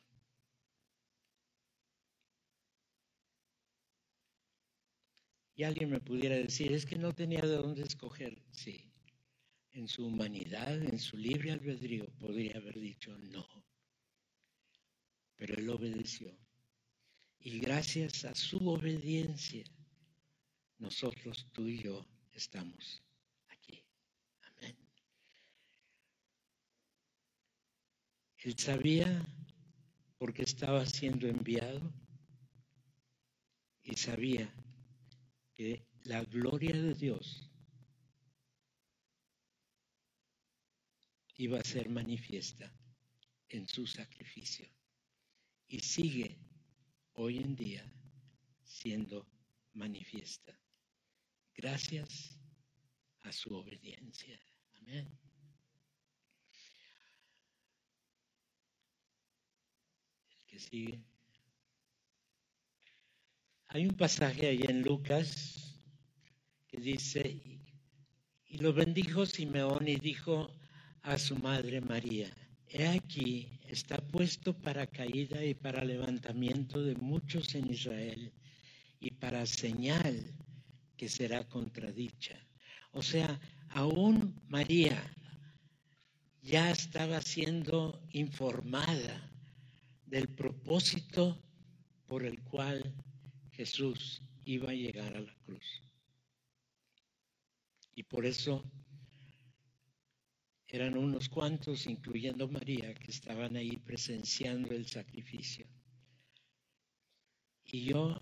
Y 5.57 5.63
alguien 5.63 5.89
me 5.89 5.99
pudiera 5.99 6.35
decir, 6.35 6.71
es 6.71 6.85
que 6.85 6.99
no 6.99 7.15
tenía 7.15 7.41
de 7.41 7.55
dónde 7.55 7.81
escoger. 7.81 8.43
Sí, 8.51 8.93
en 9.71 9.87
su 9.87 10.05
humanidad, 10.05 10.79
en 10.83 10.99
su 10.99 11.17
libre 11.17 11.51
albedrío, 11.51 12.05
podría 12.19 12.57
haber 12.57 12.79
dicho 12.79 13.17
no. 13.17 13.43
Pero 15.37 15.53
él 15.55 15.69
obedeció. 15.69 16.35
Y 17.39 17.59
gracias 17.59 18.25
a 18.25 18.33
su 18.35 18.57
obediencia, 18.67 19.63
nosotros, 20.79 21.47
tú 21.53 21.67
y 21.67 21.81
yo, 21.83 22.05
estamos 22.31 23.03
aquí. 23.47 23.85
Amén. 24.41 24.75
Él 28.39 28.57
sabía 28.57 29.25
porque 30.17 30.41
estaba 30.41 30.85
siendo 30.87 31.27
enviado 31.27 31.93
y 33.83 33.95
sabía 33.95 34.51
que 35.53 35.85
la 36.03 36.23
gloria 36.23 36.75
de 36.75 36.95
Dios 36.95 37.49
iba 41.35 41.59
a 41.59 41.63
ser 41.63 41.89
manifiesta 41.89 42.73
en 43.49 43.67
su 43.67 43.85
sacrificio 43.85 44.76
y 45.67 45.79
sigue 45.79 46.37
hoy 47.13 47.37
en 47.37 47.55
día 47.55 47.93
siendo 48.63 49.27
manifiesta 49.73 50.57
gracias 51.55 52.39
a 53.21 53.31
su 53.31 53.53
obediencia. 53.53 54.39
Amén. 54.79 55.07
El 60.29 60.45
que 60.45 60.59
sigue. 60.59 61.03
Hay 63.69 63.85
un 63.85 63.95
pasaje 63.95 64.47
ahí 64.47 64.61
en 64.63 64.81
Lucas 64.83 65.75
que 66.67 66.77
dice, 66.77 67.41
y 68.45 68.57
lo 68.59 68.71
bendijo 68.71 69.25
Simeón 69.25 69.87
y 69.87 69.95
dijo 69.95 70.49
a 71.01 71.17
su 71.17 71.35
madre 71.37 71.81
María, 71.81 72.31
he 72.69 72.87
aquí, 72.87 73.59
está 73.67 73.97
puesto 73.97 74.53
para 74.53 74.87
caída 74.87 75.43
y 75.43 75.53
para 75.53 75.83
levantamiento 75.83 76.83
de 76.83 76.95
muchos 76.95 77.55
en 77.55 77.71
Israel 77.71 78.31
y 78.99 79.11
para 79.11 79.45
señal 79.45 80.33
que 80.97 81.09
será 81.09 81.47
contradicha. 81.47 82.37
O 82.91 83.03
sea, 83.03 83.39
aún 83.69 84.41
María 84.47 85.13
ya 86.41 86.71
estaba 86.71 87.21
siendo 87.21 88.01
informada 88.11 89.31
del 90.05 90.27
propósito 90.29 91.37
por 92.07 92.23
el 92.25 92.41
cual 92.43 92.93
Jesús 93.51 94.21
iba 94.45 94.71
a 94.71 94.73
llegar 94.73 95.15
a 95.15 95.21
la 95.21 95.35
cruz. 95.45 95.83
Y 97.95 98.03
por 98.03 98.25
eso 98.25 98.63
eran 100.67 100.97
unos 100.97 101.29
cuantos, 101.29 101.87
incluyendo 101.87 102.47
María, 102.47 102.93
que 102.93 103.11
estaban 103.11 103.55
ahí 103.55 103.77
presenciando 103.77 104.73
el 104.73 104.85
sacrificio. 104.85 105.65
Y 107.63 107.85
yo, 107.85 108.19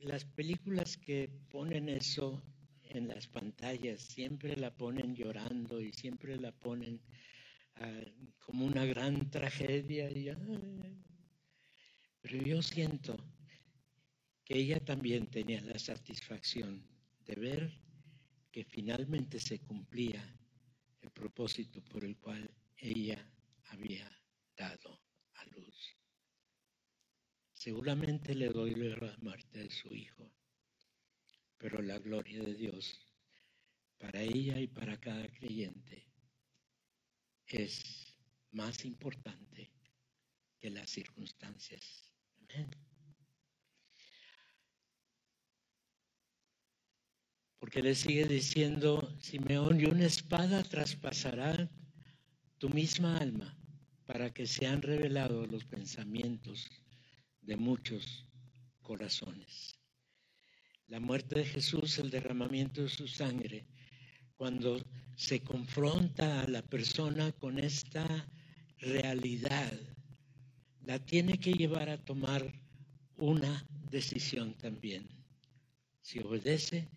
las 0.00 0.24
películas 0.24 0.98
que 0.98 1.30
ponen 1.50 1.88
eso 1.88 2.42
en 2.82 3.08
las 3.08 3.26
pantallas, 3.26 4.00
siempre 4.00 4.56
la 4.56 4.74
ponen 4.74 5.14
llorando 5.14 5.80
y 5.80 5.92
siempre 5.92 6.36
la 6.36 6.52
ponen 6.52 7.00
ah, 7.76 8.02
como 8.38 8.66
una 8.66 8.84
gran 8.84 9.30
tragedia. 9.30 10.08
pero 12.20 12.42
yo 12.42 12.62
siento 12.62 13.16
que 14.44 14.58
ella 14.58 14.84
también 14.84 15.26
tenía 15.26 15.60
la 15.62 15.78
satisfacción 15.78 16.86
de 17.24 17.34
ver 17.34 17.80
que 18.52 18.64
finalmente 18.64 19.40
se 19.40 19.58
cumplía 19.58 20.22
propósito 21.16 21.82
por 21.82 22.04
el 22.04 22.16
cual 22.18 22.48
ella 22.76 23.18
había 23.70 24.08
dado 24.54 25.00
a 25.34 25.44
luz. 25.46 25.96
Seguramente 27.52 28.34
le 28.34 28.50
doy 28.50 28.74
la 28.74 29.16
muerte 29.22 29.60
de 29.60 29.70
su 29.70 29.92
hijo, 29.94 30.30
pero 31.56 31.80
la 31.80 31.98
gloria 31.98 32.42
de 32.42 32.54
Dios 32.54 33.00
para 33.98 34.20
ella 34.20 34.60
y 34.60 34.66
para 34.66 35.00
cada 35.00 35.26
creyente 35.28 36.06
es 37.46 38.14
más 38.52 38.84
importante 38.84 39.72
que 40.58 40.70
las 40.70 40.90
circunstancias. 40.90 42.10
Amén. 42.42 42.85
Porque 47.66 47.82
le 47.82 47.96
sigue 47.96 48.26
diciendo, 48.26 49.12
Simeón, 49.18 49.80
y 49.80 49.86
una 49.86 50.06
espada 50.06 50.62
traspasará 50.62 51.68
tu 52.58 52.70
misma 52.70 53.18
alma 53.18 53.58
para 54.06 54.32
que 54.32 54.46
sean 54.46 54.82
revelados 54.82 55.50
los 55.50 55.64
pensamientos 55.64 56.70
de 57.40 57.56
muchos 57.56 58.24
corazones. 58.82 59.74
La 60.86 61.00
muerte 61.00 61.40
de 61.40 61.44
Jesús, 61.44 61.98
el 61.98 62.08
derramamiento 62.08 62.84
de 62.84 62.88
su 62.88 63.08
sangre, 63.08 63.66
cuando 64.36 64.80
se 65.16 65.40
confronta 65.40 66.42
a 66.42 66.48
la 66.48 66.62
persona 66.62 67.32
con 67.32 67.58
esta 67.58 68.28
realidad, 68.78 69.72
la 70.84 71.04
tiene 71.04 71.40
que 71.40 71.52
llevar 71.52 71.88
a 71.88 71.98
tomar 71.98 72.44
una 73.16 73.66
decisión 73.90 74.54
también. 74.54 75.08
Si 76.00 76.20
obedece, 76.20 76.88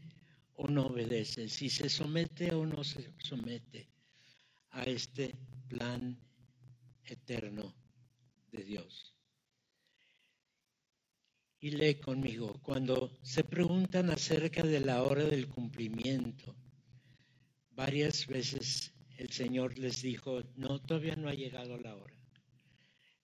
o 0.61 0.67
no 0.67 0.87
obedece, 0.87 1.47
si 1.47 1.69
se 1.69 1.87
somete 1.89 2.53
o 2.53 2.65
no 2.65 2.83
se 2.83 3.13
somete 3.17 3.87
a 4.71 4.83
este 4.83 5.33
plan 5.69 6.19
eterno 7.05 7.73
de 8.51 8.63
Dios. 8.65 9.15
Y 11.61 11.71
lee 11.71 11.95
conmigo, 11.95 12.59
cuando 12.61 13.17
se 13.21 13.45
preguntan 13.45 14.09
acerca 14.09 14.63
de 14.63 14.81
la 14.81 15.03
hora 15.03 15.23
del 15.23 15.47
cumplimiento, 15.47 16.53
varias 17.71 18.27
veces 18.27 18.93
el 19.17 19.29
Señor 19.29 19.77
les 19.77 20.01
dijo, 20.01 20.43
no, 20.57 20.81
todavía 20.81 21.15
no 21.15 21.29
ha 21.29 21.33
llegado 21.33 21.77
la 21.77 21.95
hora. 21.95 22.17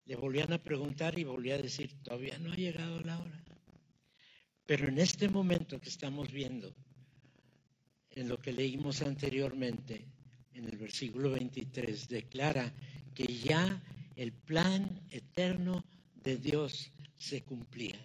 Le 0.06 0.16
volvían 0.16 0.54
a 0.54 0.64
preguntar 0.64 1.20
y 1.20 1.26
volvía 1.26 1.56
a 1.56 1.62
decir, 1.62 2.02
todavía 2.02 2.38
no 2.38 2.54
ha 2.54 2.56
llegado 2.56 3.02
la 3.02 3.20
hora. 3.20 3.44
Pero 4.66 4.88
en 4.88 5.00
este 5.00 5.28
momento 5.28 5.82
que 5.82 5.90
estamos 5.90 6.32
viendo, 6.32 6.74
en 8.16 8.30
lo 8.30 8.40
que 8.40 8.54
leímos 8.54 9.02
anteriormente, 9.02 10.06
en 10.54 10.66
el 10.66 10.78
versículo 10.78 11.32
23, 11.32 12.08
declara 12.08 12.74
que 13.14 13.26
ya 13.26 13.82
el 14.16 14.32
plan 14.32 15.02
eterno 15.12 15.84
de 16.16 16.38
Dios 16.38 16.92
se 17.18 17.44
cumplía. 17.44 18.00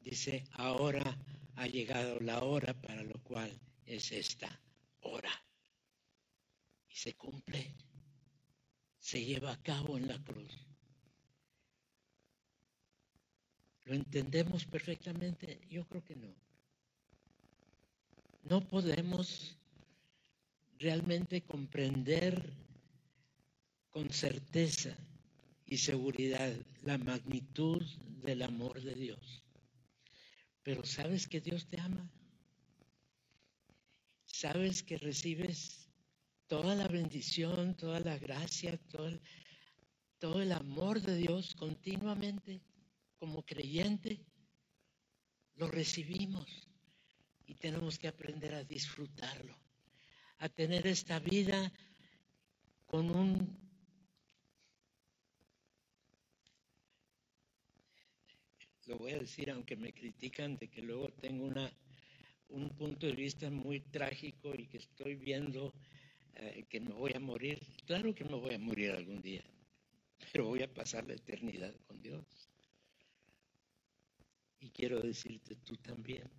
Dice, 0.00 0.44
ahora 0.52 1.18
ha 1.56 1.66
llegado 1.66 2.18
la 2.20 2.42
hora 2.42 2.72
para 2.80 3.02
lo 3.02 3.22
cual 3.22 3.50
es 3.84 4.10
esta 4.10 4.60
hora. 5.00 5.30
Y 6.88 6.96
se 6.96 7.14
cumple, 7.14 7.74
se 8.98 9.22
lleva 9.22 9.52
a 9.52 9.62
cabo 9.62 9.98
en 9.98 10.08
la 10.08 10.22
cruz. 10.22 10.66
¿Lo 13.84 13.94
entendemos 13.94 14.64
perfectamente? 14.64 15.60
Yo 15.68 15.86
creo 15.86 16.02
que 16.02 16.16
no 16.16 16.43
no 18.48 18.60
podemos 18.60 19.56
realmente 20.78 21.42
comprender 21.42 22.52
con 23.90 24.10
certeza 24.10 24.96
y 25.66 25.78
seguridad 25.78 26.54
la 26.82 26.98
magnitud 26.98 27.82
del 28.22 28.42
amor 28.42 28.82
de 28.82 28.94
Dios. 28.94 29.42
Pero 30.62 30.84
sabes 30.84 31.26
que 31.26 31.40
Dios 31.40 31.66
te 31.66 31.80
ama. 31.80 32.10
Sabes 34.26 34.82
que 34.82 34.98
recibes 34.98 35.88
toda 36.46 36.74
la 36.74 36.88
bendición, 36.88 37.76
toda 37.76 38.00
la 38.00 38.18
gracia, 38.18 38.78
todo 40.18 40.42
el, 40.42 40.52
amor 40.52 41.00
de 41.00 41.16
Dios 41.16 41.54
continuamente 41.54 42.60
como 43.18 43.42
creyente. 43.44 44.24
lo 45.56 45.68
recibimos 45.68 46.73
y 47.46 47.54
tenemos 47.54 47.98
que 47.98 48.08
aprender 48.08 48.54
a 48.54 48.64
disfrutarlo, 48.64 49.56
a 50.38 50.48
tener 50.48 50.86
esta 50.86 51.18
vida 51.18 51.72
con 52.86 53.10
un 53.10 53.64
lo 58.86 58.98
voy 58.98 59.12
a 59.12 59.18
decir 59.18 59.50
aunque 59.50 59.76
me 59.76 59.92
critican 59.92 60.56
de 60.56 60.68
que 60.68 60.82
luego 60.82 61.08
tengo 61.20 61.46
una, 61.46 61.72
un 62.48 62.68
punto 62.70 63.06
de 63.06 63.12
vista 63.12 63.50
muy 63.50 63.80
trágico 63.80 64.54
y 64.54 64.66
que 64.66 64.78
estoy 64.78 65.14
viendo 65.14 65.72
eh, 66.34 66.64
que 66.68 66.80
me 66.80 66.92
voy 66.92 67.12
a 67.14 67.20
morir. 67.20 67.60
Claro 67.86 68.14
que 68.14 68.24
me 68.24 68.34
voy 68.34 68.54
a 68.54 68.58
morir 68.58 68.90
algún 68.90 69.20
día, 69.22 69.44
pero 70.32 70.46
voy 70.46 70.62
a 70.62 70.72
pasar 70.72 71.06
la 71.06 71.14
eternidad 71.14 71.74
con 71.86 72.02
Dios. 72.02 72.24
Y 74.60 74.70
quiero 74.70 75.00
decirte 75.00 75.56
tú 75.56 75.76
también, 75.76 76.30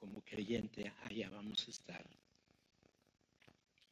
como 0.00 0.24
creyente, 0.24 0.92
allá 1.04 1.28
vamos 1.28 1.68
a 1.68 1.70
estar, 1.70 2.04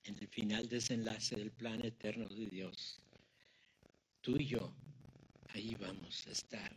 en 0.05 0.19
el 0.19 0.29
final 0.29 0.67
desenlace 0.69 1.37
del 1.37 1.53
plan 1.53 1.85
eterno 1.85 2.27
de 2.31 2.47
Dios. 2.47 2.99
Tú 4.23 4.37
y 4.39 4.47
yo 4.47 4.73
ahí 5.51 5.75
vamos 5.79 6.27
a 6.27 6.31
estar 6.31 6.75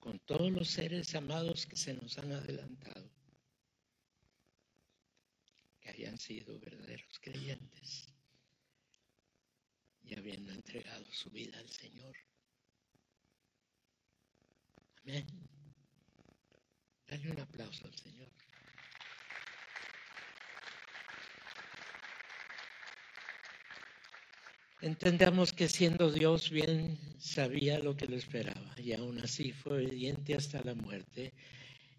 con 0.00 0.18
todos 0.20 0.50
los 0.50 0.68
seres 0.68 1.14
amados 1.14 1.66
que 1.66 1.76
se 1.76 1.94
nos 1.94 2.18
han 2.18 2.32
adelantado, 2.32 3.08
que 5.80 5.90
hayan 5.90 6.18
sido 6.18 6.58
verdaderos 6.58 7.18
creyentes 7.20 8.08
y 10.02 10.14
habiendo 10.18 10.52
entregado 10.52 11.04
su 11.12 11.30
vida 11.30 11.58
al 11.58 11.68
Señor. 11.68 12.16
Amén. 15.02 15.26
Dale 17.06 17.30
un 17.30 17.40
aplauso 17.40 17.86
al 17.86 17.94
Señor. 17.94 18.47
Entendamos 24.80 25.52
que 25.52 25.68
siendo 25.68 26.08
Dios 26.12 26.50
bien 26.50 26.96
sabía 27.18 27.80
lo 27.80 27.96
que 27.96 28.06
le 28.06 28.14
esperaba 28.14 28.76
y 28.78 28.92
aún 28.92 29.18
así 29.18 29.50
fue 29.50 29.78
obediente 29.78 30.36
hasta 30.36 30.62
la 30.62 30.76
muerte 30.76 31.32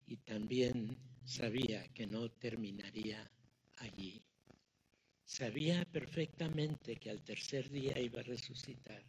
y 0.07 0.15
también 0.15 0.97
sabía 1.25 1.85
que 1.89 2.07
no 2.07 2.31
terminaría 2.31 3.29
allí. 3.79 4.23
Sabía 5.25 5.83
perfectamente 5.91 6.95
que 6.95 7.09
al 7.09 7.21
tercer 7.21 7.69
día 7.69 7.99
iba 7.99 8.21
a 8.21 8.23
resucitar. 8.23 9.03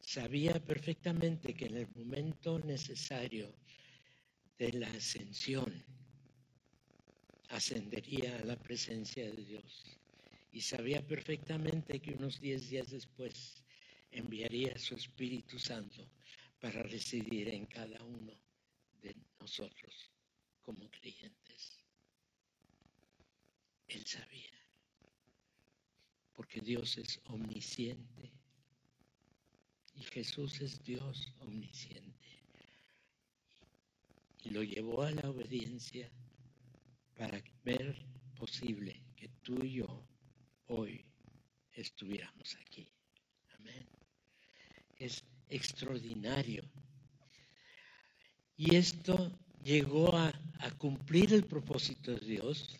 Sabía 0.00 0.58
perfectamente 0.58 1.54
que 1.54 1.66
en 1.66 1.76
el 1.76 1.88
momento 1.94 2.58
necesario 2.58 3.54
de 4.58 4.72
la 4.72 4.88
ascensión 4.88 5.84
ascendería 7.48 8.40
a 8.40 8.44
la 8.44 8.56
presencia 8.56 9.30
de 9.30 9.44
Dios 9.44 10.01
y 10.52 10.60
sabía 10.60 11.04
perfectamente 11.06 12.00
que 12.00 12.12
unos 12.12 12.38
diez 12.38 12.68
días 12.68 12.90
después 12.90 13.64
enviaría 14.10 14.78
su 14.78 14.94
Espíritu 14.94 15.58
Santo 15.58 16.06
para 16.60 16.82
residir 16.82 17.48
en 17.48 17.64
cada 17.64 18.02
uno 18.04 18.38
de 19.00 19.16
nosotros 19.40 20.10
como 20.60 20.88
creyentes. 20.90 21.82
Él 23.88 24.04
sabía, 24.04 24.52
porque 26.34 26.60
Dios 26.60 26.98
es 26.98 27.18
omnisciente 27.24 28.30
y 29.94 30.02
Jesús 30.02 30.60
es 30.60 30.82
Dios 30.84 31.34
omnisciente. 31.40 32.12
Y 34.44 34.50
lo 34.50 34.62
llevó 34.62 35.02
a 35.02 35.12
la 35.12 35.30
obediencia 35.30 36.10
para 37.16 37.42
ver 37.64 38.04
posible 38.36 39.02
que 39.16 39.28
tú 39.42 39.62
y 39.64 39.74
yo 39.74 40.11
hoy 40.66 41.04
estuviéramos 41.72 42.56
aquí. 42.56 42.90
Amén. 43.58 43.86
Es 44.96 45.24
extraordinario. 45.48 46.62
Y 48.56 48.76
esto 48.76 49.38
llegó 49.64 50.16
a, 50.16 50.32
cumplir 50.78 51.32
el 51.32 51.44
propósito 51.44 52.12
de 52.12 52.24
Dios. 52.24 52.76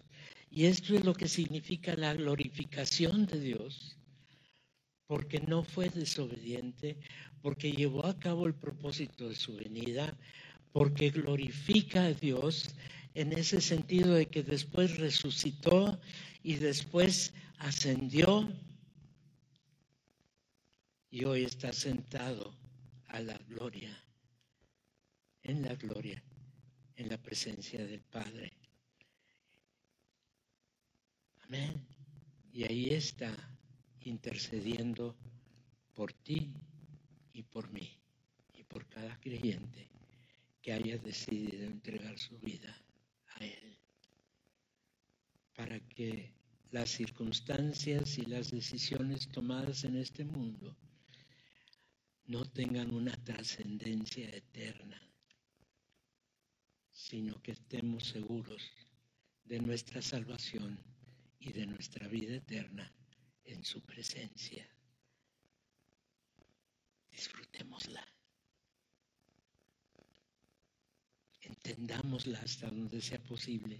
Y 0.50 0.66
esto 0.66 0.94
es 0.94 1.04
lo 1.04 1.14
que 1.14 1.26
significa 1.26 1.96
la 1.96 2.14
glorificación 2.14 3.26
de 3.26 3.40
Dios, 3.40 3.96
porque 5.06 5.40
no 5.40 5.64
fue 5.64 5.88
desobediente, 5.88 6.96
porque 7.40 7.72
llevó 7.72 8.06
a 8.06 8.18
cabo 8.18 8.46
el 8.46 8.54
propósito 8.54 9.28
de 9.28 9.34
su 9.34 9.56
venida, 9.56 10.16
porque 10.72 11.10
glorifica 11.10 12.04
a 12.04 12.12
Dios 12.12 12.74
en 13.14 13.32
ese 13.32 13.60
sentido 13.60 14.14
de 14.14 14.26
que 14.26 14.42
después 14.42 14.98
resucitó 14.98 16.00
y 16.42 16.54
después 16.54 17.34
ascendió 17.62 18.52
y 21.10 21.24
hoy 21.24 21.44
está 21.44 21.72
sentado 21.72 22.52
a 23.06 23.20
la 23.20 23.38
gloria, 23.38 23.96
en 25.44 25.62
la 25.62 25.74
gloria, 25.76 26.20
en 26.96 27.08
la 27.08 27.18
presencia 27.18 27.86
del 27.86 28.00
Padre. 28.00 28.52
Amén. 31.42 31.86
Y 32.52 32.64
ahí 32.64 32.90
está 32.90 33.32
intercediendo 34.00 35.16
por 35.94 36.12
ti 36.12 36.52
y 37.32 37.44
por 37.44 37.70
mí 37.70 37.96
y 38.54 38.64
por 38.64 38.88
cada 38.88 39.20
creyente 39.20 39.88
que 40.60 40.72
haya 40.72 40.98
decidido 40.98 41.64
entregar 41.64 42.18
su 42.18 42.36
vida 42.40 42.76
a 43.36 43.44
Él 43.44 43.78
para 45.54 45.78
que 45.78 46.41
las 46.72 46.88
circunstancias 46.88 48.16
y 48.16 48.24
las 48.24 48.50
decisiones 48.50 49.28
tomadas 49.28 49.84
en 49.84 49.96
este 49.96 50.24
mundo 50.24 50.74
no 52.24 52.46
tengan 52.46 52.94
una 52.94 53.12
trascendencia 53.12 54.30
eterna, 54.30 54.98
sino 56.90 57.40
que 57.42 57.52
estemos 57.52 58.04
seguros 58.04 58.62
de 59.44 59.60
nuestra 59.60 60.00
salvación 60.00 60.82
y 61.38 61.52
de 61.52 61.66
nuestra 61.66 62.08
vida 62.08 62.36
eterna 62.36 62.90
en 63.44 63.62
su 63.64 63.82
presencia. 63.82 64.66
Disfrutémosla. 67.10 68.02
Entendámosla 71.42 72.38
hasta 72.40 72.70
donde 72.70 73.02
sea 73.02 73.22
posible 73.22 73.78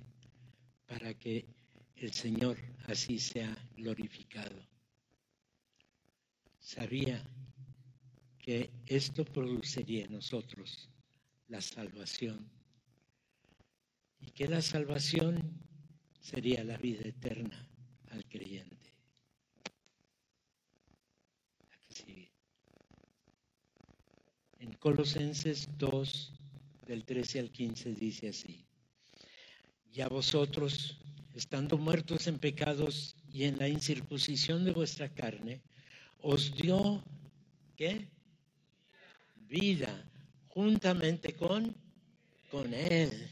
para 0.84 1.18
que 1.18 1.61
el 1.96 2.12
Señor 2.12 2.58
así 2.86 3.18
sea 3.18 3.56
glorificado. 3.76 4.60
Sabía 6.58 7.22
que 8.38 8.70
esto 8.86 9.24
produciría 9.24 10.04
en 10.04 10.12
nosotros 10.12 10.88
la 11.48 11.60
salvación 11.60 12.50
y 14.20 14.30
que 14.30 14.48
la 14.48 14.62
salvación 14.62 15.60
sería 16.20 16.64
la 16.64 16.76
vida 16.78 17.02
eterna 17.08 17.68
al 18.10 18.24
creyente. 18.26 18.82
En 24.58 24.72
Colosenses 24.74 25.68
2, 25.76 26.32
del 26.86 27.04
13 27.04 27.40
al 27.40 27.50
15 27.50 27.94
dice 27.94 28.28
así, 28.28 28.64
ya 29.92 30.08
vosotros 30.08 31.00
estando 31.34 31.78
muertos 31.78 32.26
en 32.26 32.38
pecados 32.38 33.16
y 33.32 33.44
en 33.44 33.58
la 33.58 33.68
incircuncisión 33.68 34.64
de 34.64 34.72
vuestra 34.72 35.08
carne, 35.08 35.62
os 36.20 36.54
dio, 36.54 37.02
¿qué? 37.76 38.08
Vida, 39.48 40.10
juntamente 40.48 41.34
con, 41.34 41.74
con 42.50 42.72
Él, 42.74 43.30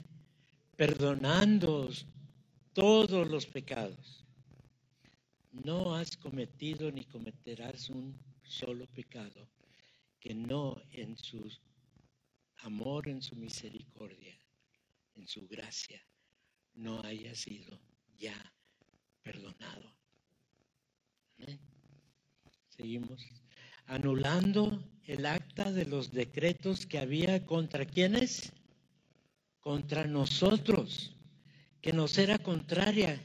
perdonándoos 0.77 2.07
todos 2.73 3.29
los 3.29 3.47
pecados. 3.47 4.25
No 5.53 5.95
has 5.95 6.17
cometido 6.17 6.91
ni 6.91 7.05
cometerás 7.05 7.91
un 7.91 8.19
solo 8.43 8.87
pecado 8.87 9.49
que 10.19 10.35
no 10.35 10.81
en 10.93 11.17
su 11.17 11.51
amor, 12.59 13.09
en 13.09 13.23
su 13.23 13.37
misericordia, 13.37 14.39
en 15.17 15.27
su 15.27 15.47
gracia, 15.49 16.03
no 16.75 17.01
haya 17.03 17.35
sido 17.35 17.79
ya 18.21 18.53
perdonado. 19.23 19.91
Seguimos. 22.69 23.27
Anulando 23.87 24.85
el 25.07 25.27
acta 25.27 25.73
de 25.73 25.85
los 25.87 26.13
decretos 26.13 26.87
que 26.87 26.99
había 26.99 27.45
contra 27.45 27.85
quienes? 27.85 28.53
Contra 29.59 30.05
nosotros, 30.05 31.17
que 31.83 31.93
nos 31.93 32.17
era 32.17 32.39
contraria, 32.39 33.21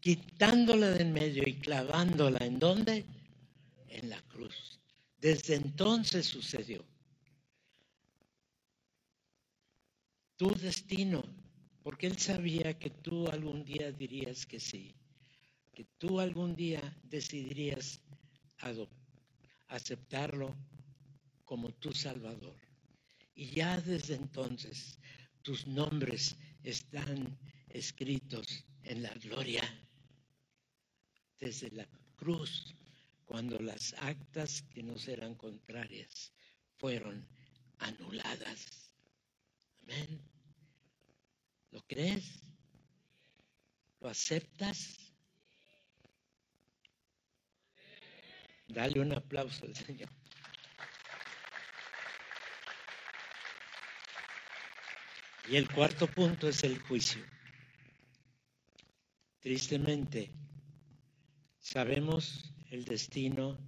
quitándola 0.00 0.90
de 0.90 1.02
en 1.02 1.12
medio 1.12 1.44
y 1.46 1.54
clavándola. 1.54 2.44
¿En 2.44 2.58
dónde? 2.58 3.04
En 3.88 4.10
la 4.10 4.20
cruz. 4.22 4.80
Desde 5.20 5.54
entonces 5.54 6.26
sucedió. 6.26 6.84
tu 10.36 10.50
destino, 10.54 11.24
porque 11.84 12.06
Él 12.06 12.18
sabía 12.18 12.78
que 12.78 12.88
tú 12.88 13.28
algún 13.28 13.62
día 13.62 13.92
dirías 13.92 14.46
que 14.46 14.58
sí, 14.58 14.96
que 15.74 15.84
tú 15.98 16.18
algún 16.18 16.56
día 16.56 16.80
decidirías 17.02 18.00
aceptarlo 19.68 20.56
como 21.44 21.74
tu 21.74 21.92
Salvador. 21.92 22.58
Y 23.34 23.50
ya 23.50 23.78
desde 23.82 24.14
entonces 24.14 24.98
tus 25.42 25.66
nombres 25.66 26.38
están 26.62 27.38
escritos 27.68 28.64
en 28.84 29.02
la 29.02 29.12
gloria 29.14 29.62
desde 31.38 31.70
la 31.72 31.86
cruz, 32.16 32.74
cuando 33.26 33.58
las 33.58 33.92
actas 33.98 34.62
que 34.62 34.82
nos 34.82 35.06
eran 35.06 35.34
contrarias 35.34 36.32
fueron 36.78 37.28
anuladas. 37.78 38.90
Amén. 39.82 40.33
¿Lo 41.74 41.82
crees? 41.88 42.40
¿Lo 43.98 44.08
aceptas? 44.08 44.96
Dale 48.68 49.00
un 49.00 49.12
aplauso 49.12 49.66
al 49.66 49.74
Señor. 49.74 50.08
Y 55.48 55.56
el 55.56 55.68
cuarto 55.68 56.06
punto 56.06 56.48
es 56.48 56.62
el 56.62 56.78
juicio. 56.78 57.24
Tristemente, 59.40 60.30
sabemos 61.58 62.54
el 62.70 62.84
destino 62.84 63.58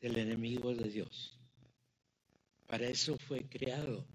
del 0.00 0.18
enemigo 0.18 0.74
de 0.74 0.90
Dios. 0.90 1.38
Para 2.66 2.88
eso 2.88 3.16
fue 3.16 3.48
creado 3.48 4.11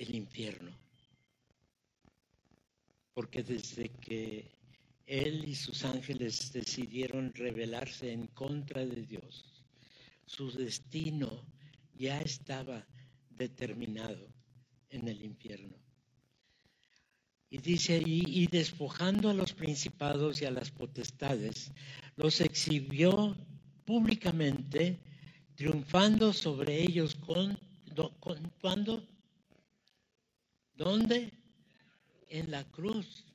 el 0.00 0.14
infierno. 0.14 0.72
Porque 3.12 3.42
desde 3.42 3.90
que 3.90 4.50
él 5.06 5.46
y 5.46 5.54
sus 5.54 5.84
ángeles 5.84 6.52
decidieron 6.52 7.34
rebelarse 7.34 8.10
en 8.10 8.26
contra 8.28 8.86
de 8.86 9.02
Dios, 9.02 9.62
su 10.24 10.50
destino 10.52 11.44
ya 11.94 12.20
estaba 12.22 12.86
determinado 13.28 14.26
en 14.88 15.06
el 15.08 15.22
infierno. 15.22 15.76
Y 17.50 17.58
dice 17.58 17.94
ahí, 17.94 18.22
y 18.26 18.46
despojando 18.46 19.28
a 19.28 19.34
los 19.34 19.52
principados 19.52 20.40
y 20.40 20.46
a 20.46 20.50
las 20.50 20.70
potestades, 20.70 21.72
los 22.16 22.40
exhibió 22.40 23.36
públicamente, 23.84 25.00
triunfando 25.56 26.32
sobre 26.32 26.80
ellos 26.80 27.16
con, 27.16 27.58
¿cuándo? 28.60 29.04
¿Dónde? 30.80 31.30
En 32.28 32.50
la 32.50 32.64
cruz. 32.70 33.26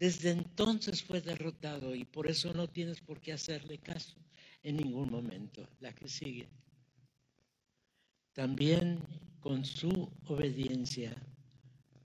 Desde 0.00 0.30
entonces 0.32 1.04
fue 1.04 1.20
derrotado 1.20 1.94
y 1.94 2.04
por 2.04 2.26
eso 2.26 2.52
no 2.52 2.68
tienes 2.68 3.00
por 3.00 3.20
qué 3.20 3.32
hacerle 3.32 3.78
caso 3.78 4.16
en 4.64 4.78
ningún 4.78 5.08
momento. 5.08 5.68
La 5.78 5.94
que 5.94 6.08
sigue. 6.08 6.48
También 8.32 8.98
con 9.38 9.64
su 9.64 10.10
obediencia 10.26 11.14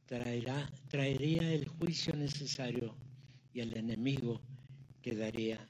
traerá, 0.05 0.71
traería 0.91 1.51
el 1.51 1.67
juicio 1.67 2.15
necesario 2.15 2.95
y 3.55 3.61
el 3.61 3.75
enemigo 3.79 4.43
quedaría 5.01 5.67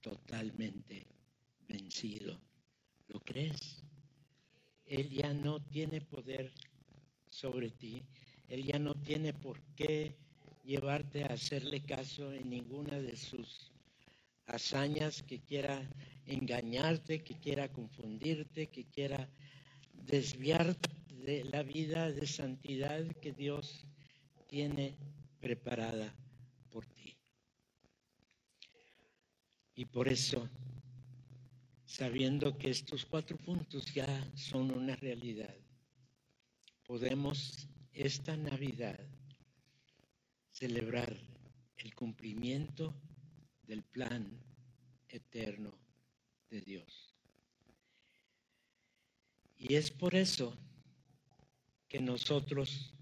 totalmente 0.00 1.06
vencido. 1.68 2.40
¿Lo 3.08 3.20
crees? 3.20 3.84
Él 4.86 5.10
ya 5.10 5.34
no 5.34 5.62
tiene 5.62 6.00
poder 6.00 6.54
sobre 7.28 7.68
ti. 7.68 8.02
Él 8.48 8.64
ya 8.64 8.78
no 8.78 8.94
tiene 8.94 9.32
por 9.32 9.60
qué 9.74 10.16
llevarte 10.64 11.24
a 11.24 11.34
hacerle 11.34 11.80
caso 11.82 12.32
en 12.32 12.50
ninguna 12.50 12.98
de 12.98 13.16
sus 13.16 13.72
hazañas 14.46 15.22
que 15.22 15.40
quiera 15.40 15.88
engañarte, 16.26 17.22
que 17.22 17.34
quiera 17.34 17.72
confundirte, 17.72 18.68
que 18.68 18.84
quiera 18.84 19.28
desviarte 19.92 20.90
de 21.24 21.44
la 21.44 21.62
vida 21.62 22.10
de 22.12 22.26
santidad 22.26 23.04
que 23.16 23.32
Dios 23.32 23.86
tiene 24.46 24.96
preparada 25.40 26.14
por 26.70 26.86
ti. 26.86 27.16
Y 29.74 29.86
por 29.86 30.08
eso, 30.08 30.48
sabiendo 31.86 32.56
que 32.56 32.70
estos 32.70 33.04
cuatro 33.04 33.36
puntos 33.38 33.92
ya 33.92 34.30
son 34.34 34.70
una 34.70 34.96
realidad, 34.96 35.54
podemos 36.86 37.68
esta 37.94 38.36
Navidad 38.36 38.98
celebrar 40.50 41.16
el 41.76 41.94
cumplimiento 41.94 42.94
del 43.62 43.82
plan 43.82 44.26
eterno 45.08 45.72
de 46.50 46.60
Dios. 46.60 47.14
Y 49.56 49.74
es 49.76 49.90
por 49.90 50.14
eso 50.14 50.56
que 51.88 52.00
nosotros 52.00 52.92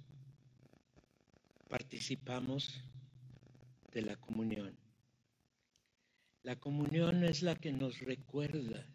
participamos 1.68 2.84
de 3.92 4.02
la 4.02 4.16
comunión. 4.16 4.76
La 6.42 6.56
comunión 6.56 7.24
es 7.24 7.42
la 7.42 7.56
que 7.56 7.72
nos 7.72 8.00
recuerda 8.00 8.86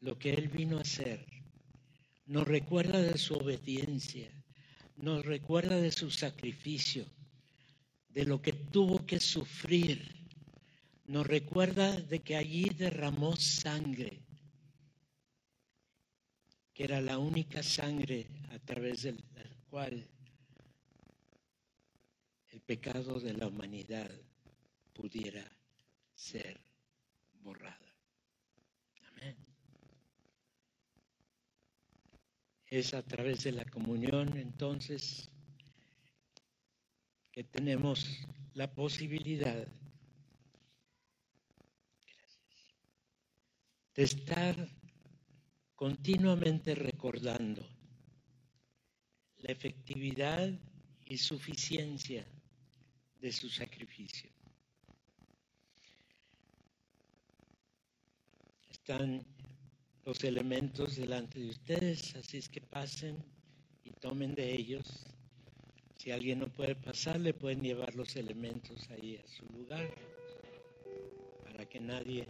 lo 0.00 0.18
que 0.18 0.34
Él 0.34 0.48
vino 0.48 0.78
a 0.78 0.82
hacer, 0.82 1.26
nos 2.30 2.46
recuerda 2.46 3.00
de 3.02 3.18
su 3.18 3.34
obediencia, 3.34 4.30
nos 4.96 5.24
recuerda 5.24 5.76
de 5.76 5.90
su 5.90 6.10
sacrificio, 6.10 7.04
de 8.08 8.24
lo 8.24 8.40
que 8.40 8.52
tuvo 8.52 9.04
que 9.04 9.18
sufrir, 9.18 10.00
nos 11.06 11.26
recuerda 11.26 12.00
de 12.00 12.20
que 12.20 12.36
allí 12.36 12.70
derramó 12.70 13.34
sangre 13.36 14.22
que 16.80 16.84
era 16.84 17.00
la 17.02 17.18
única 17.18 17.62
sangre 17.62 18.26
a 18.52 18.58
través 18.58 19.02
de 19.02 19.12
la 19.12 19.44
cual 19.68 20.08
el 22.52 22.60
pecado 22.60 23.20
de 23.20 23.34
la 23.34 23.48
humanidad 23.48 24.10
pudiera 24.94 25.44
ser 26.14 26.58
borrada. 27.42 27.94
Amén. 29.08 29.36
Es 32.70 32.94
a 32.94 33.02
través 33.02 33.42
de 33.42 33.50
la 33.50 33.64
comunión 33.64 34.38
entonces 34.38 35.28
que 37.32 37.42
tenemos 37.42 38.06
la 38.54 38.72
posibilidad 38.72 39.66
de 43.94 44.02
estar 44.02 44.68
continuamente 45.74 46.76
recordando 46.76 47.66
la 49.38 49.50
efectividad 49.50 50.56
y 51.06 51.18
suficiencia 51.18 52.24
de 53.20 53.32
su 53.32 53.48
sacrificio. 53.48 54.30
Están 58.70 59.26
los 60.10 60.24
elementos 60.24 60.96
delante 60.96 61.38
de 61.38 61.50
ustedes, 61.50 62.16
así 62.16 62.38
es 62.38 62.48
que 62.48 62.60
pasen 62.60 63.16
y 63.84 63.92
tomen 63.92 64.34
de 64.34 64.52
ellos. 64.52 65.06
Si 65.98 66.10
alguien 66.10 66.40
no 66.40 66.48
puede 66.48 66.74
pasar, 66.74 67.20
le 67.20 67.32
pueden 67.32 67.60
llevar 67.60 67.94
los 67.94 68.16
elementos 68.16 68.90
ahí 68.90 69.18
a 69.18 69.28
su 69.28 69.46
lugar 69.56 69.88
para 71.44 71.64
que 71.64 71.78
nadie 71.78 72.26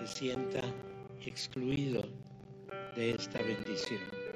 se 0.00 0.06
sienta 0.18 0.62
excluido 1.24 2.02
de 2.96 3.12
esta 3.12 3.40
bendición. 3.40 4.27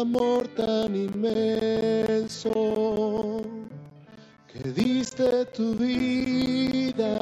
Amor 0.00 0.48
tan 0.56 0.96
inmenso 0.96 2.50
que 4.50 4.60
diste 4.72 5.44
tu 5.46 5.74
vida 5.74 7.12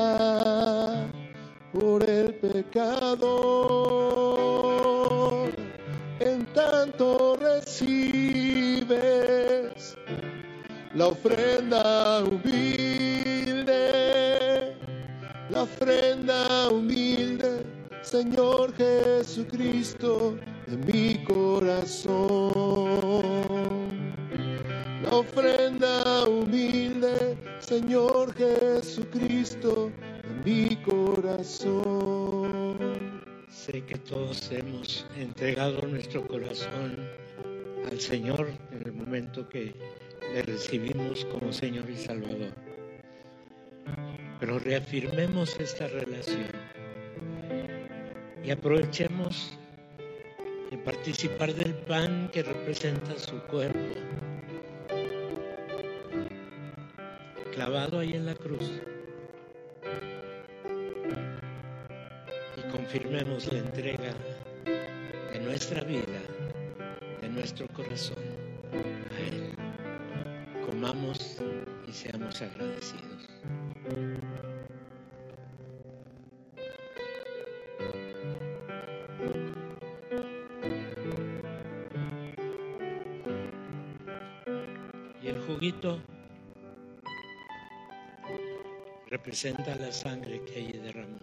por 1.73 2.09
el 2.09 2.35
pecado. 2.35 3.35
En 6.21 6.47
tanto 6.55 7.37
recibes 7.37 8.99
la 10.95 11.07
ofrenda 11.09 12.23
humilde, 12.23 13.83
la 15.51 15.62
ofrenda 15.62 16.69
humilde, 16.71 17.67
Señor 18.03 18.73
Jesucristo 18.77 20.38
de 20.69 20.77
mi 20.77 21.25
corazón. 21.25 22.17
Señor 27.79 28.35
Jesucristo, 28.35 29.93
de 30.25 30.33
mi 30.45 30.75
corazón. 30.83 32.77
Sé 33.49 33.85
que 33.85 33.95
todos 33.99 34.51
hemos 34.51 35.07
entregado 35.17 35.87
nuestro 35.87 36.27
corazón 36.27 37.09
al 37.88 38.01
Señor 38.01 38.51
en 38.73 38.83
el 38.85 38.93
momento 38.93 39.49
que 39.49 39.73
le 40.35 40.43
recibimos 40.43 41.25
como 41.27 41.53
Señor 41.53 41.88
y 41.88 41.97
Salvador. 41.97 42.53
Pero 44.41 44.59
reafirmemos 44.59 45.57
esta 45.61 45.87
relación 45.87 46.51
y 48.43 48.51
aprovechemos 48.51 49.57
de 50.73 50.79
participar 50.79 51.55
del 51.55 51.75
pan 51.75 52.29
que 52.33 52.43
representa 52.43 53.17
su 53.17 53.38
cuerpo, 53.43 53.95
clavado 57.59 57.99
ahí 57.99 58.12
en 58.12 58.25
la 58.25 58.37
cruz. 58.37 58.71
Y 62.57 62.71
confirmemos 62.71 63.53
la 63.53 63.59
entrega 63.59 64.14
de 65.33 65.40
nuestra 65.40 65.83
vida, 65.83 66.23
de 67.21 67.29
nuestro 67.29 67.66
corazón 67.75 68.23
a 69.11 69.21
Él. 69.29 69.51
Comamos 70.64 71.38
y 71.88 71.92
seamos 71.92 72.40
agradecidos. 72.40 73.29
Representa 89.11 89.75
la 89.77 89.90
sangre 89.90 90.42
que 90.44 90.61
ella 90.61 90.83
derramó. 90.83 91.18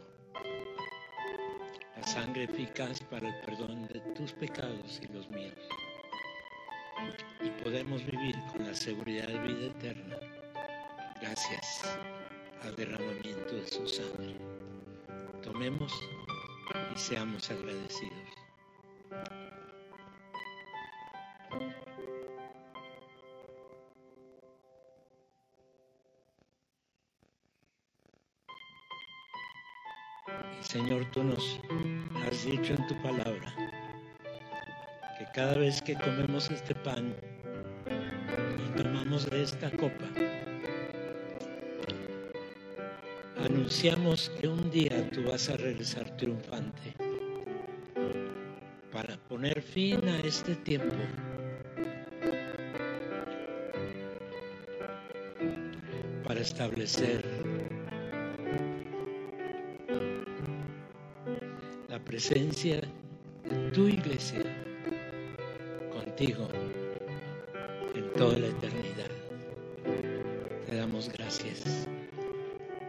La 1.96 2.08
sangre 2.08 2.46
eficaz 2.46 3.00
para 3.12 3.28
el 3.28 3.42
perdón 3.42 3.88
de 3.88 4.00
tus 4.16 4.34
pecados 4.34 5.00
y 5.04 5.14
los 5.14 5.30
míos. 5.30 5.54
Y 7.42 7.50
podemos 7.64 8.04
vivir 8.06 8.36
con 8.52 8.66
la 8.66 8.74
seguridad 8.74 9.28
de 9.28 9.40
vida 9.40 9.68
eterna 9.68 10.20
gracias 11.22 11.98
al 12.64 12.76
derramamiento 12.76 13.56
de 13.56 13.68
su 13.68 13.88
sangre. 13.88 14.36
Tomemos 15.44 15.94
y 16.96 16.98
seamos 16.98 17.50
agradecidos. 17.52 18.35
Que 35.86 35.94
comemos 35.94 36.50
este 36.50 36.74
pan 36.74 37.14
y 38.66 38.78
tomamos 38.78 39.30
de 39.30 39.44
esta 39.44 39.70
copa, 39.70 40.08
anunciamos 43.46 44.32
que 44.40 44.48
un 44.48 44.72
día 44.72 45.08
tú 45.12 45.24
vas 45.24 45.48
a 45.50 45.58
regresar 45.58 46.10
triunfante 46.18 46.96
para 48.92 49.16
poner 49.30 49.62
fin 49.62 50.02
a 50.10 50.20
este 50.22 50.56
tiempo. 50.56 50.96
para 56.24 56.42
establecer 56.42 57.24
presencia 62.06 62.82
de 63.44 63.72
tu 63.72 63.88
iglesia 63.88 64.55
contigo 66.16 66.48
en 67.94 68.14
toda 68.14 68.40
la 68.40 68.48
eternidad. 68.48 69.12
Te 70.66 70.78
damos 70.78 71.10
gracias 71.10 71.88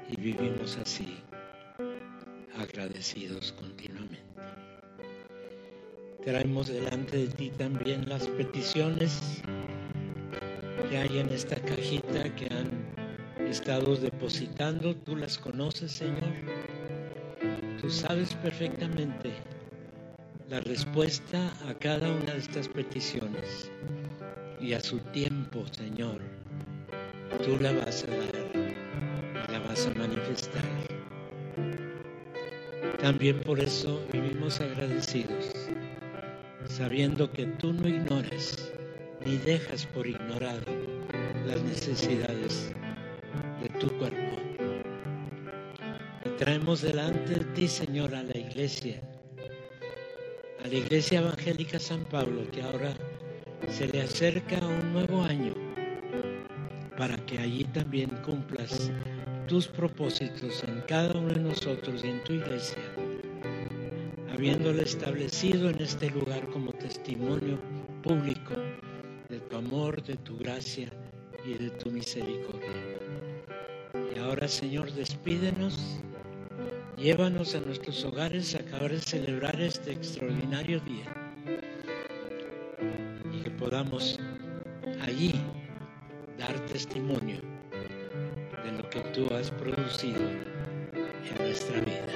y 0.09 0.21
vivimos 0.21 0.79
así, 0.81 1.19
agradecidos 2.57 3.53
continuamente. 3.53 4.23
Traemos 6.25 6.69
delante 6.69 7.17
de 7.17 7.27
ti 7.27 7.51
también 7.51 8.09
las 8.09 8.29
peticiones 8.29 9.43
que 10.89 10.97
hay 10.97 11.19
en 11.19 11.29
esta 11.31 11.57
cajita 11.57 12.33
que 12.37 12.47
han 12.47 13.49
estado 13.49 13.97
depositando. 13.97 14.95
Tú 14.95 15.17
las 15.17 15.37
conoces, 15.37 15.91
Señor 15.91 16.33
Tú 17.81 17.91
sabes 17.91 18.35
perfectamente 18.35 19.31
la 20.49 20.61
respuesta 20.61 21.53
a 21.69 21.75
cada 21.75 22.11
una 22.11 22.33
de 22.33 22.39
estas 22.39 22.69
peticiones 22.69 23.71
y 24.61 24.73
a 24.73 24.81
su 24.81 24.99
tiempo, 24.99 25.65
Señor, 25.73 26.21
tú 27.45 27.59
la 27.61 27.73
vas 27.73 28.05
a 28.05 28.11
dar 28.11 28.47
y 28.55 29.53
la 29.53 29.59
vas 29.61 29.87
a 29.87 29.95
manifestar. 29.95 30.63
También 33.01 33.41
por 33.41 33.61
eso 33.61 34.01
vivimos 34.13 34.61
agradecidos, 34.61 35.53
sabiendo 36.69 37.31
que 37.33 37.47
tú 37.47 37.73
no 37.73 37.89
ignoras 37.89 38.73
ni 39.25 39.37
dejas 39.39 39.87
por 39.87 40.07
ignorado 40.07 40.73
las 41.47 41.61
necesidades 41.63 42.73
de 43.63 43.69
tu 43.81 43.89
cuerpo 43.99 44.27
traemos 46.37 46.83
delante 46.83 47.35
de 47.35 47.45
ti, 47.55 47.67
Señor, 47.67 48.15
a 48.15 48.23
la 48.23 48.37
iglesia, 48.37 49.01
a 50.67 50.69
la 50.69 50.79
iglesia 50.79 51.21
evangélica 51.21 51.79
San 51.79 52.05
Pablo, 52.07 52.43
que 52.51 52.61
ahora 52.61 52.93
se 53.71 53.87
le 53.87 54.03
acerca 54.03 54.59
un 54.67 54.93
nuevo 54.93 55.23
año, 55.23 55.55
para 56.99 57.17
que 57.25 57.39
allí 57.39 57.63
también 57.67 58.11
cumplas 58.25 58.91
tus 59.47 59.69
propósitos 59.69 60.65
en 60.65 60.81
cada 60.89 61.17
uno 61.17 61.29
de 61.29 61.39
nosotros 61.39 62.03
y 62.03 62.09
en 62.09 62.25
tu 62.25 62.33
iglesia, 62.33 62.83
habiéndole 64.35 64.83
establecido 64.83 65.71
en 65.71 65.81
este 65.81 66.11
lugar 66.11 66.45
como 66.49 66.73
testimonio 66.73 67.61
público 68.03 68.55
de 69.29 69.39
tu 69.39 69.57
amor, 69.57 70.03
de 70.03 70.17
tu 70.17 70.37
gracia 70.37 70.91
y 71.45 71.55
de 71.55 71.71
tu 71.71 71.93
misericordia. 71.93 72.99
Y 74.13 74.19
ahora, 74.19 74.49
Señor, 74.49 74.91
despídenos 74.91 76.01
Llévanos 76.97 77.55
a 77.55 77.61
nuestros 77.61 78.03
hogares 78.07 78.55
a 78.55 78.61
acabar 78.61 78.91
de 78.91 79.01
celebrar 79.01 79.61
este 79.61 79.93
extraordinario 79.93 80.81
día 80.81 81.05
y 83.31 83.43
que 83.43 83.51
podamos 83.51 84.19
allí 85.03 85.35
dar 86.39 86.59
testimonio 86.67 87.37
de 88.65 88.73
lo 88.73 88.89
que 88.89 89.01
tú 89.13 89.29
has 89.35 89.51
producido 89.51 90.23
en 90.23 91.39
nuestra 91.39 91.81
vida. 91.81 92.07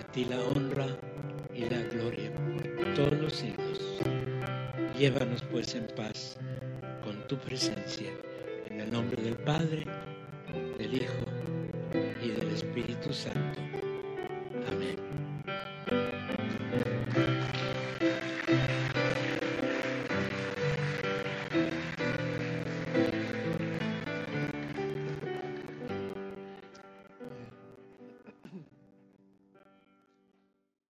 A 0.00 0.12
ti 0.12 0.26
la 0.26 0.38
honra 0.44 0.88
y 1.54 1.60
la 1.60 1.80
gloria 1.80 2.30
por 2.76 2.94
todos 2.94 3.18
los 3.18 3.32
siglos. 3.32 3.80
Llévanos 4.98 5.42
pues 5.50 5.74
en 5.74 5.86
paz 5.96 6.36
con 7.02 7.26
tu 7.26 7.38
presencia. 7.38 8.10
En 8.68 8.80
el 8.80 8.90
nombre 8.90 9.22
del 9.22 9.36
Padre, 9.36 9.86
del 10.76 10.94
Hijo 10.94 11.25
Espíritu 12.56 13.12
Santo. 13.12 13.75